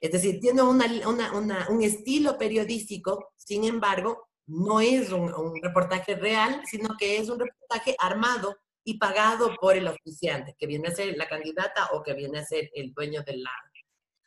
[0.00, 5.30] Es decir, tiene un estilo periodístico, sin embargo, no es un,
[5.62, 10.88] reportaje real, sino que es un reportaje armado y pagado por el oficiante, que viene
[10.88, 13.50] a ser la candidata o que viene a ser el dueño de la,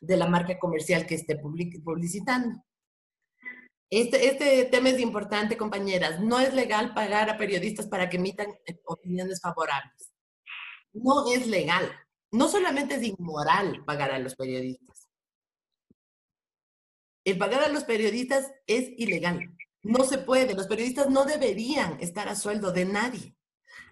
[0.00, 2.62] de la marca comercial que esté publicitando.
[3.90, 6.20] Este, este tema es importante, compañeras.
[6.20, 10.14] No es legal pagar a periodistas para que emitan eh, opiniones favorables.
[10.92, 11.92] No es legal.
[12.30, 15.08] No solamente es inmoral pagar a los periodistas.
[17.24, 19.54] El pagar a los periodistas es ilegal.
[19.82, 20.54] No se puede.
[20.54, 23.36] Los periodistas no deberían estar a sueldo de nadie.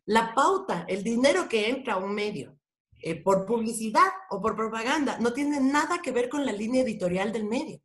[0.07, 2.57] La pauta, el dinero que entra a un medio
[3.01, 7.33] eh, por publicidad o por propaganda, no tiene nada que ver con la línea editorial
[7.33, 7.81] del medio.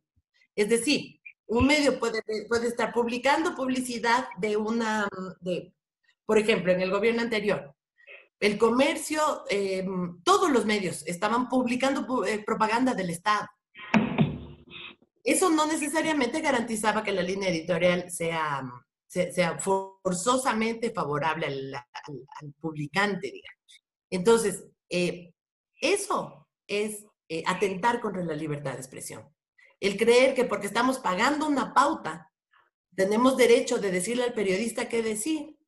[0.54, 5.08] Es decir, un medio puede, puede estar publicando publicidad de una,
[5.40, 5.72] de,
[6.24, 7.76] por ejemplo, en el gobierno anterior,
[8.38, 13.48] el comercio, em, todos los medios estaban publicando eh, propaganda del Estado.
[15.26, 18.62] Eso no necesariamente garantizaba que la línea editorial sea,
[19.08, 21.84] sea, forzosamente favorable al,
[22.60, 23.42] publicante.
[24.08, 25.32] Entonces, eh,
[25.80, 29.28] eso es eh, atentar contra la libertad de expresión.
[29.80, 32.32] El creer que porque estamos pagando una pauta,
[32.94, 35.58] tenemos derecho de decirle al periodista qué decir,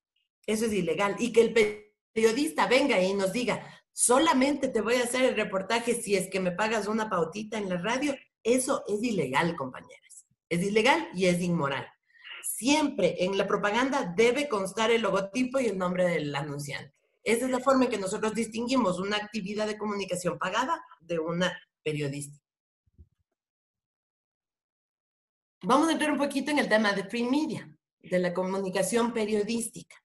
[0.46, 1.16] eso es ilegal.
[1.18, 6.00] Y que el periodista venga y nos diga, solamente te voy a hacer el reportaje
[6.00, 8.14] si es que me pagas una pautita en la radio,
[8.54, 10.26] eso es ilegal, compañeras.
[10.48, 11.86] Es ilegal y es inmoral.
[12.42, 16.94] Siempre en la propaganda debe constar el logotipo y el nombre del anunciante.
[17.22, 21.56] Esa es la forma en que nosotros distinguimos una actividad de comunicación pagada de una
[21.82, 22.42] periodística.
[25.62, 27.70] Vamos a entrar un poquito en el tema de free media,
[28.00, 29.96] de la comunicación periodística.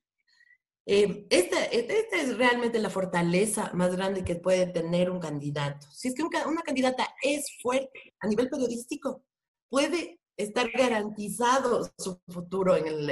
[0.86, 5.88] Eh, esta, es realmente la fortaleza más grande que puede tener un candidato.
[5.92, 9.24] Si es que una candidata es fuerte a nivel periodístico,
[9.70, 13.06] puede estar garantizado su futuro en,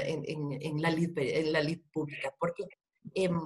[0.81, 2.65] la, lid, pública, porque
[3.13, 3.39] em,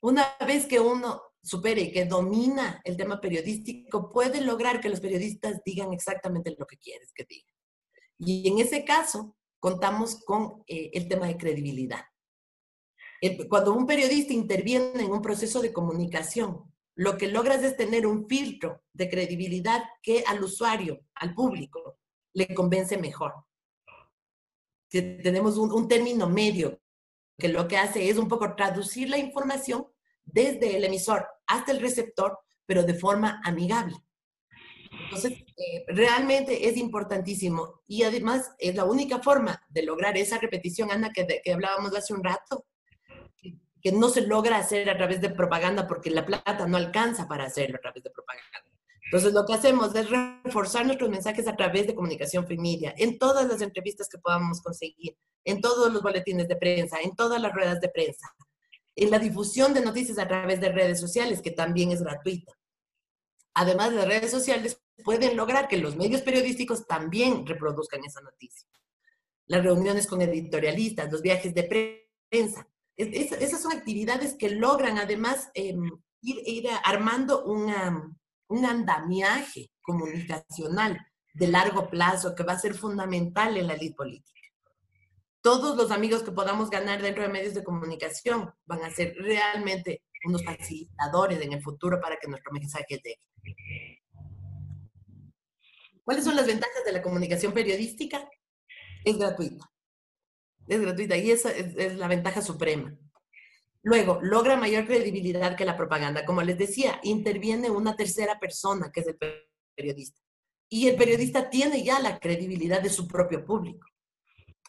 [0.00, 5.00] una vez que uno supere y que domina el tema periodístico, puede lograr que los
[5.00, 7.54] periodistas digan exactamente lo que quieres que digan.
[8.18, 12.04] Y en ese caso, contamos con eh, el tema de credibilidad.
[13.48, 18.26] Cuando un periodista interviene en un proceso de comunicación, lo que logras es tener un
[18.26, 21.98] filtro de credibilidad que al usuario, al público,
[22.34, 23.34] le convence mejor.
[24.88, 26.80] Tenemos un, un término medio
[27.38, 29.86] que lo que hace es un poco traducir la información
[30.24, 33.96] desde el emisor hasta el receptor, pero de forma amigable.
[35.04, 40.90] Entonces, eh, realmente es importantísimo y además es la única forma de lograr esa repetición,
[40.90, 42.66] Ana, que, que hablábamos hace un rato,
[43.82, 47.44] que, no se logra hacer a través de propaganda porque la plata no alcanza para
[47.44, 48.64] hacerlo a través de propaganda.
[49.04, 53.18] Entonces, lo que hacemos es reforzar nuestros mensajes a través de comunicación free media, en
[53.18, 57.52] todas las entrevistas que podamos conseguir, en todos los boletines de prensa, en todas las
[57.52, 58.32] ruedas de prensa,
[58.94, 62.52] en la difusión de noticias a través de redes sociales, que también es gratuita.
[63.54, 68.68] Además, las redes sociales pueden lograr que los medios periodísticos también reproduzcan esa noticia.
[69.46, 72.69] Las reuniones con editorialistas, los viajes de prensa,
[73.00, 75.90] esas son actividades que logran además em,
[76.22, 80.98] ir, armando un andamiaje comunicacional
[81.34, 84.40] de largo plazo que va a ser fundamental en la ley política
[85.42, 90.02] todos los amigos que podamos ganar dentro de medios de comunicación van a ser realmente
[90.24, 94.02] unos facilitadores en el futuro para que nuestro mensaje llegue.
[96.04, 98.28] ¿Cuáles son las ventajas de la comunicación periodística?
[99.04, 99.70] Es gratuita.
[100.70, 102.96] Es gratuita y esa es, la ventaja suprema.
[103.82, 106.24] Luego, logra mayor credibilidad que la propaganda.
[106.24, 109.18] Como les decía, interviene una tercera persona, que es el
[109.74, 110.20] periodista.
[110.68, 113.84] Y el periodista tiene ya la credibilidad de su propio público.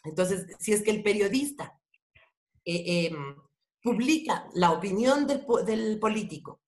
[0.02, 1.78] Entonces, si es que el periodista
[2.64, 3.36] eh, em,
[3.80, 6.62] publica la opinión del, político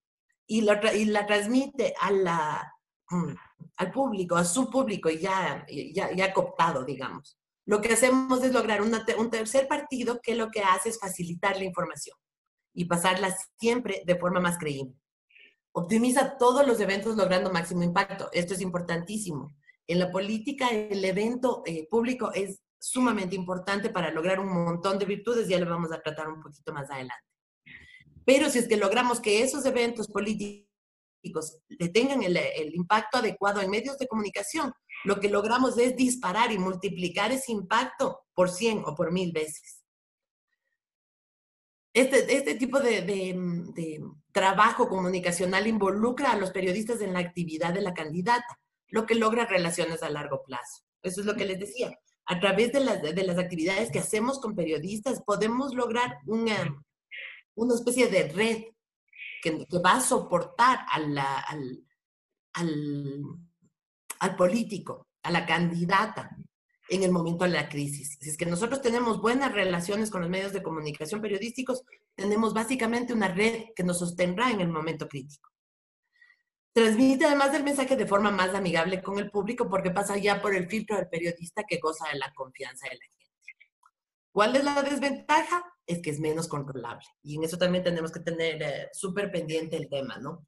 [0.47, 0.78] y la,
[1.26, 2.72] transmite a la,
[3.11, 3.35] mm,
[3.78, 7.37] al público, a su público ya, ya, ya cooptado, digamos,
[7.67, 11.65] lo que hacemos es lograr un tercer partido que lo que hace es facilitar la
[11.65, 12.17] información
[12.75, 14.95] y pasarla siempre de forma más creíble.
[15.73, 18.29] Optimiza todos los eventos logrando máximo impacto.
[18.33, 19.49] Esto es importantísimo.
[19.87, 25.07] En la política, el evento eh, público es sumamente importante para lograr un montón de
[25.07, 27.25] virtudes, ya lo vamos a tratar un poquito más adelante.
[28.25, 30.69] Pero si es que logramos que esos eventos políticos
[31.69, 32.39] le tengan el,
[32.75, 34.73] impacto adecuado en medios de comunicación,
[35.05, 39.83] lo que logramos es disparar y multiplicar ese impacto por 100 o por mil veces.
[41.93, 44.03] Este, este tipo de, de,
[44.33, 49.47] trabajo comunicacional involucra a los periodistas en la actividad de la candidata, lo que logra
[49.47, 50.83] relaciones a largo plazo.
[51.03, 51.97] Eso es lo que les decía
[52.27, 56.83] a través de las, de las actividades que hacemos con periodistas, podemos lograr una,
[57.55, 58.65] una especie de red
[59.43, 61.85] que, que va a soportar al, al,
[64.21, 66.37] al político, a la candidata
[66.89, 68.19] en el momento de la crisis.
[68.21, 71.83] Si es que nosotros tenemos buenas relaciones con los medios de comunicación periodísticos,
[72.15, 75.51] tenemos básicamente una red que nos sostendrá en el momento crítico.
[76.73, 80.55] Transmite además el mensaje de forma más amigable con el público porque pasa ya por
[80.55, 83.25] el filtro del periodista que goza de la confianza de la gente.
[84.33, 85.65] ¿Cuál es la desventaja?
[85.87, 87.07] Es que es menos controlable.
[87.23, 90.45] Y en eso también tenemos que tener eh, súper pendiente el tema, ¿no?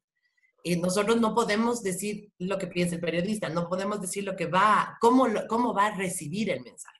[0.73, 4.47] Eh, nosotros no podemos decir lo que piensa el periodista, no podemos decir lo que
[4.47, 6.97] va, cómo, cómo va a recibir el mensaje.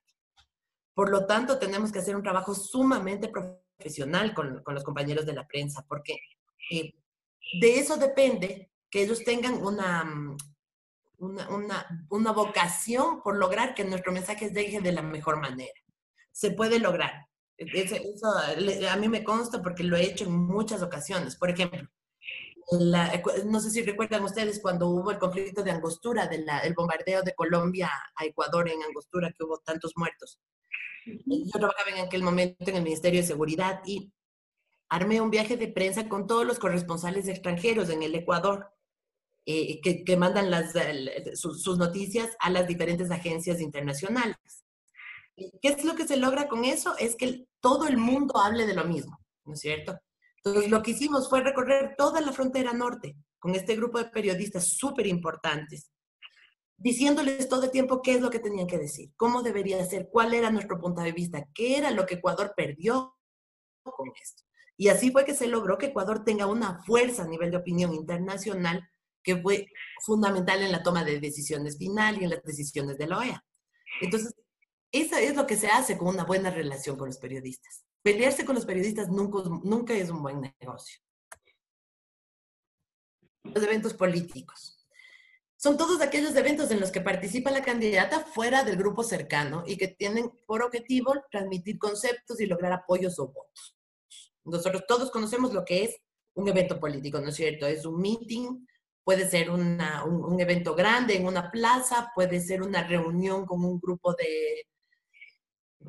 [0.93, 5.33] Por lo tanto, tenemos que hacer un trabajo sumamente profesional con, con los compañeros de
[5.33, 6.17] la prensa, porque
[6.71, 6.93] eh,
[7.59, 10.03] de eso depende que ellos tengan una,
[11.17, 15.79] una, una, una, vocación por lograr que nuestro mensaje llegue de la mejor manera.
[16.31, 17.27] Se puede lograr.
[17.57, 21.35] Eso, eso, a mí me consta porque lo he hecho en muchas ocasiones.
[21.35, 21.87] Por ejemplo,
[22.71, 26.45] la, no sé si recuerdan ustedes cuando hubo el conflicto de Angostura, del
[26.75, 30.39] bombardeo de Colombia a Ecuador en Angostura, que hubo tantos muertos.
[31.05, 34.11] Yo trabajaba en aquel momento en el Ministerio de Seguridad y
[34.89, 38.69] armé un viaje de prensa con todos los corresponsales extranjeros en el Ecuador,
[39.45, 40.73] eh, que, que, mandan las,
[41.35, 44.35] sus, sus, noticias a las diferentes agencias internacionales.
[45.37, 46.97] ¿Qué es lo que se logra con eso?
[46.97, 49.97] Es que todo el mundo hable de lo mismo, ¿no es cierto?
[50.47, 54.77] Entonces, lo que hicimos fue recorrer toda la frontera norte con este grupo de periodistas
[54.77, 55.91] súper importantes,
[56.77, 60.33] diciéndoles todo el tiempo qué es lo que tenían que decir, cómo debería ser, cuál
[60.33, 63.15] era nuestro punto de vista, qué era lo que Ecuador perdió
[63.83, 64.43] con esto.
[64.77, 67.93] Y así fue que se logró que Ecuador tenga una fuerza a nivel de opinión
[67.93, 68.87] internacional
[69.23, 69.67] que fue
[70.05, 73.45] fundamental en la toma de decisiones final y en las decisiones de la OEA.
[74.01, 74.33] Entonces,
[74.91, 77.86] eso es lo que se hace con una buena relación con los periodistas.
[78.01, 80.99] Pelearse con los periodistas nunca, nunca es un buen negocio.
[83.43, 84.77] Los eventos políticos.
[85.55, 89.75] Son todos aquellos eventos en los que participa la candidata fuera del grupo cercano y
[89.75, 93.75] que tienen por objetivo transmitir conceptos y lograr apoyos o votos.
[94.43, 95.97] Nosotros todos conocemos lo que es
[96.35, 97.65] un evento político, ¿no es cierto?
[97.65, 98.67] Es un meeting,
[99.03, 103.65] puede ser una, un, un, evento grande en una plaza, puede ser una reunión con
[103.65, 104.67] un grupo de,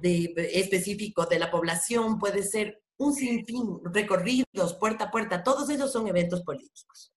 [0.01, 5.92] de, específico de la población, puede ser un sinfín, recorridos, puerta a puerta, todos ellos
[5.92, 7.12] son eventos políticos.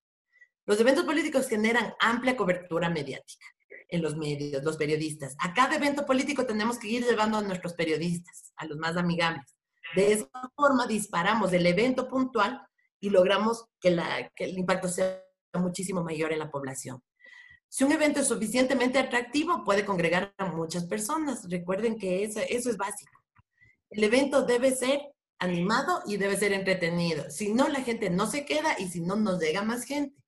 [0.65, 3.45] Los eventos políticos generan amplia cobertura mediática
[3.89, 5.35] en los medios, los periodistas.
[5.39, 9.55] A cada evento político tenemos que ir llevando a nuestros periodistas, a los más amigables.
[9.95, 12.61] De esa forma disparamos el evento puntual
[12.99, 15.21] y logramos que, el impacto sea
[15.55, 17.01] muchísimo mayor en la población.
[17.73, 21.49] Si un evento es suficientemente atractivo, puede congregar a muchas personas.
[21.49, 23.13] Recuerden que eso, eso es básico.
[23.89, 24.99] El evento debe ser
[25.39, 27.29] animado y debe ser entretenido.
[27.29, 30.21] Si no, la gente no se queda y si no, nos llega más gente.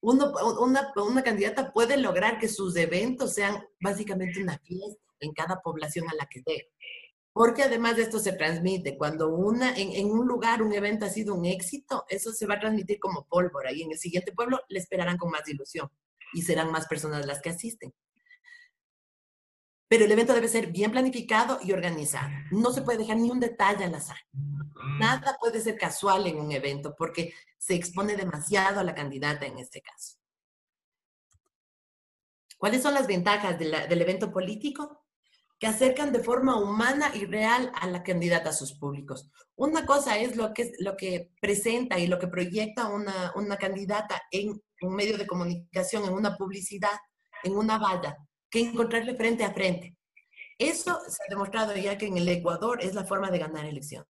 [0.00, 5.60] Uno, una, una candidata puede lograr que sus eventos sean básicamente una fiesta en cada
[5.60, 6.72] población a la que llegue.
[7.34, 11.10] Porque además de esto se transmite, cuando una, en, en, un lugar un evento ha
[11.10, 14.58] sido un éxito, eso se va a transmitir como pólvora y en el siguiente pueblo
[14.68, 15.90] le esperarán con más ilusión
[16.32, 17.94] y serán más personas las que asisten.
[19.88, 22.30] Pero el evento debe ser bien planificado y organizado.
[22.50, 24.16] No se puede dejar ni un detalle al azar.
[24.98, 29.58] Nada puede ser casual en un evento porque se expone demasiado a la candidata en
[29.58, 30.16] este caso.
[32.56, 35.01] ¿Cuáles son las ventajas de la, del evento político?
[35.62, 39.30] Que acercan de forma humana y real a la candidata a sus públicos.
[39.54, 44.20] Una cosa es lo que, lo que presenta y lo que proyecta una, una candidata
[44.32, 46.98] en un medio de comunicación, en una publicidad,
[47.44, 48.16] en una valla,
[48.50, 49.94] que encontrarle frente a frente.
[50.58, 54.11] Eso se ha demostrado ya que en el Ecuador es la forma de ganar elecciones.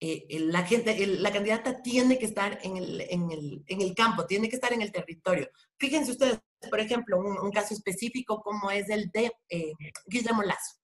[0.00, 4.26] Eh, la gente, la candidata tiene que estar en el, en, el, en el campo,
[4.26, 5.48] tiene que estar en el territorio.
[5.78, 9.72] Fíjense ustedes, por ejemplo, un, un caso específico como es el de eh,
[10.06, 10.76] Guillermo Lazo.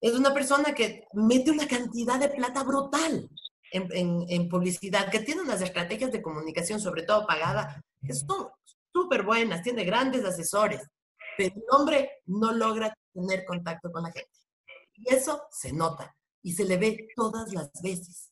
[0.00, 3.28] Es una persona que mete una cantidad de plata brutal
[3.72, 8.48] en, en, en, publicidad, que tiene unas estrategias de comunicación, sobre todo pagada, que son
[8.92, 10.80] súper buenas, tiene grandes asesores,
[11.36, 14.30] pero el hombre no logra tener contacto con la gente.
[14.94, 18.30] Y eso se nota y se le ve todas las veces.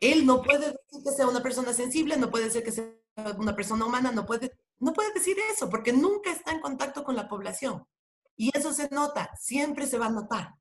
[0.00, 2.92] Él no puede decir que sea una persona sensible, no puede ser que sea
[3.38, 4.50] una persona humana, no puede
[4.80, 7.86] no puede decir eso porque nunca está en contacto con la población.
[8.36, 10.54] Y eso se nota, siempre se va a notar.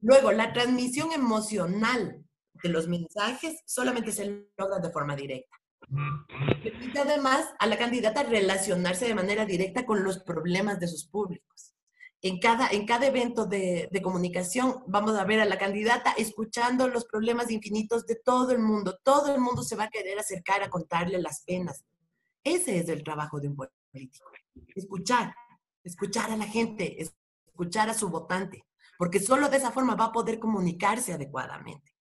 [0.00, 2.24] Luego, la transmisión emocional
[2.62, 5.56] de los mensajes solamente se logra de forma directa.
[6.62, 11.73] Permite además a la candidata relacionarse de manera directa con los problemas de sus públicos.
[12.26, 16.88] En cada, en cada evento de, de comunicación vamos a ver a la candidata escuchando
[16.88, 18.98] los problemas infinitos de todo el mundo.
[19.02, 21.84] Todo el mundo se va a querer acercar a contarle las penas,
[22.44, 24.30] ese es el trabajo de un político.
[24.74, 25.34] Escuchar,
[25.82, 27.02] escuchar a la gente,
[27.46, 28.66] escuchar a su votante,
[28.98, 31.92] porque solo de esa forma va a poder comunicarse adecuadamente.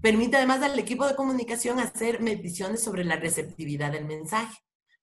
[0.00, 4.56] Permite además al equipo de comunicación hacer mediciones sobre la receptividad del mensaje.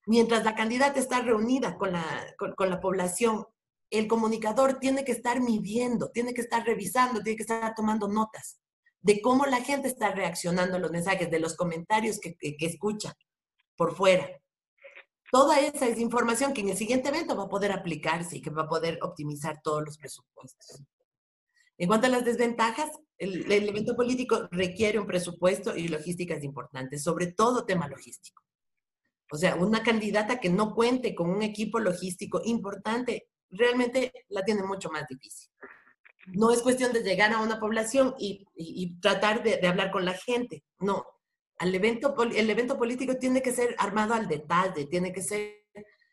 [0.06, 2.04] Mientras la candidata está reunida con la,
[2.36, 3.46] con, con la población,
[3.90, 8.60] el comunicador tiene que estar midiendo, tiene que estar revisando, tiene que estar tomando notas
[9.06, 13.16] de cómo la gente está reaccionando a los mensajes, de los comentarios que, escucha
[13.76, 14.28] por fuera.
[15.30, 18.50] Toda esa es información que en el siguiente evento va a poder aplicarse y que
[18.50, 20.82] va a poder optimizar todos los presupuestos.
[21.78, 26.42] En cuanto a las desventajas, el, el, evento político requiere un presupuesto y logística es
[26.42, 28.42] importante, sobre todo tema logístico.
[29.30, 34.62] O sea, una candidata que no cuente con un equipo logístico importante, realmente la tiene
[34.62, 35.50] mucho más difícil.
[36.26, 40.64] No es cuestión de llegar a una población y, tratar de, hablar con la gente.
[40.80, 41.04] No,
[41.60, 45.66] el evento, el evento político tiene que ser armado al detalle, tiene que ser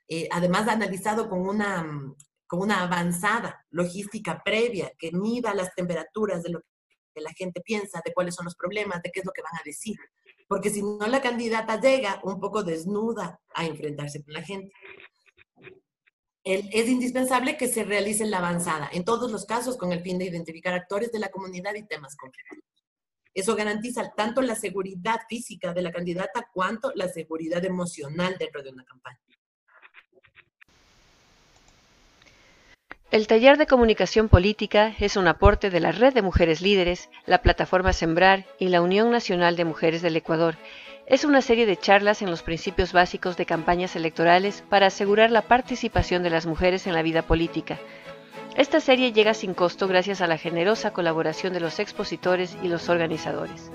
[0.07, 1.83] eh, además analizado con una,
[2.45, 6.61] con una avanzada logística previa que mida las temperaturas de lo
[7.13, 9.55] que la gente piensa, de cuáles son los problemas, de qué es lo que van
[9.55, 9.97] a decir.
[10.47, 14.71] Porque si no, la candidata llega un poco desnuda a enfrentarse con la gente
[16.43, 20.25] es indispensable que se realice la avanzada, en todos los casos con el fin de
[20.25, 22.59] identificar actores de la comunidad y temas concretos.
[23.33, 28.69] Eso garantiza tanto la seguridad física de la candidata cuanto la seguridad emocional dentro de
[28.69, 29.19] una campaña.
[33.09, 37.43] El taller de comunicación política es un aporte de la Red de Mujeres Líderes, la
[37.43, 40.57] plataforma Sembrar y la Unión Nacional de Mujeres del Ecuador
[41.05, 45.41] es una serie de charlas en los principios básicos de campañas electorales para asegurar la
[45.41, 47.77] participación de las mujeres en la vida política.
[48.55, 52.87] Esta serie llega sin costo gracias a la generosa colaboración de los expositores y los
[52.87, 53.71] organizadores.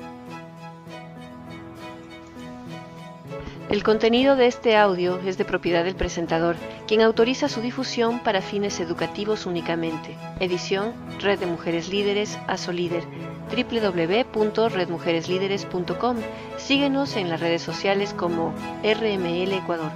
[3.68, 6.56] El contenido de este audio es de propiedad del presentador,
[6.86, 10.16] quien autoriza su difusión para fines educativos únicamente.
[10.40, 13.04] Edición Red de Mujeres Líderes, ASOLíder,
[13.48, 16.16] www.redmujereslíderes.com.
[16.56, 19.90] Síguenos en las redes sociales como RML Ecuador.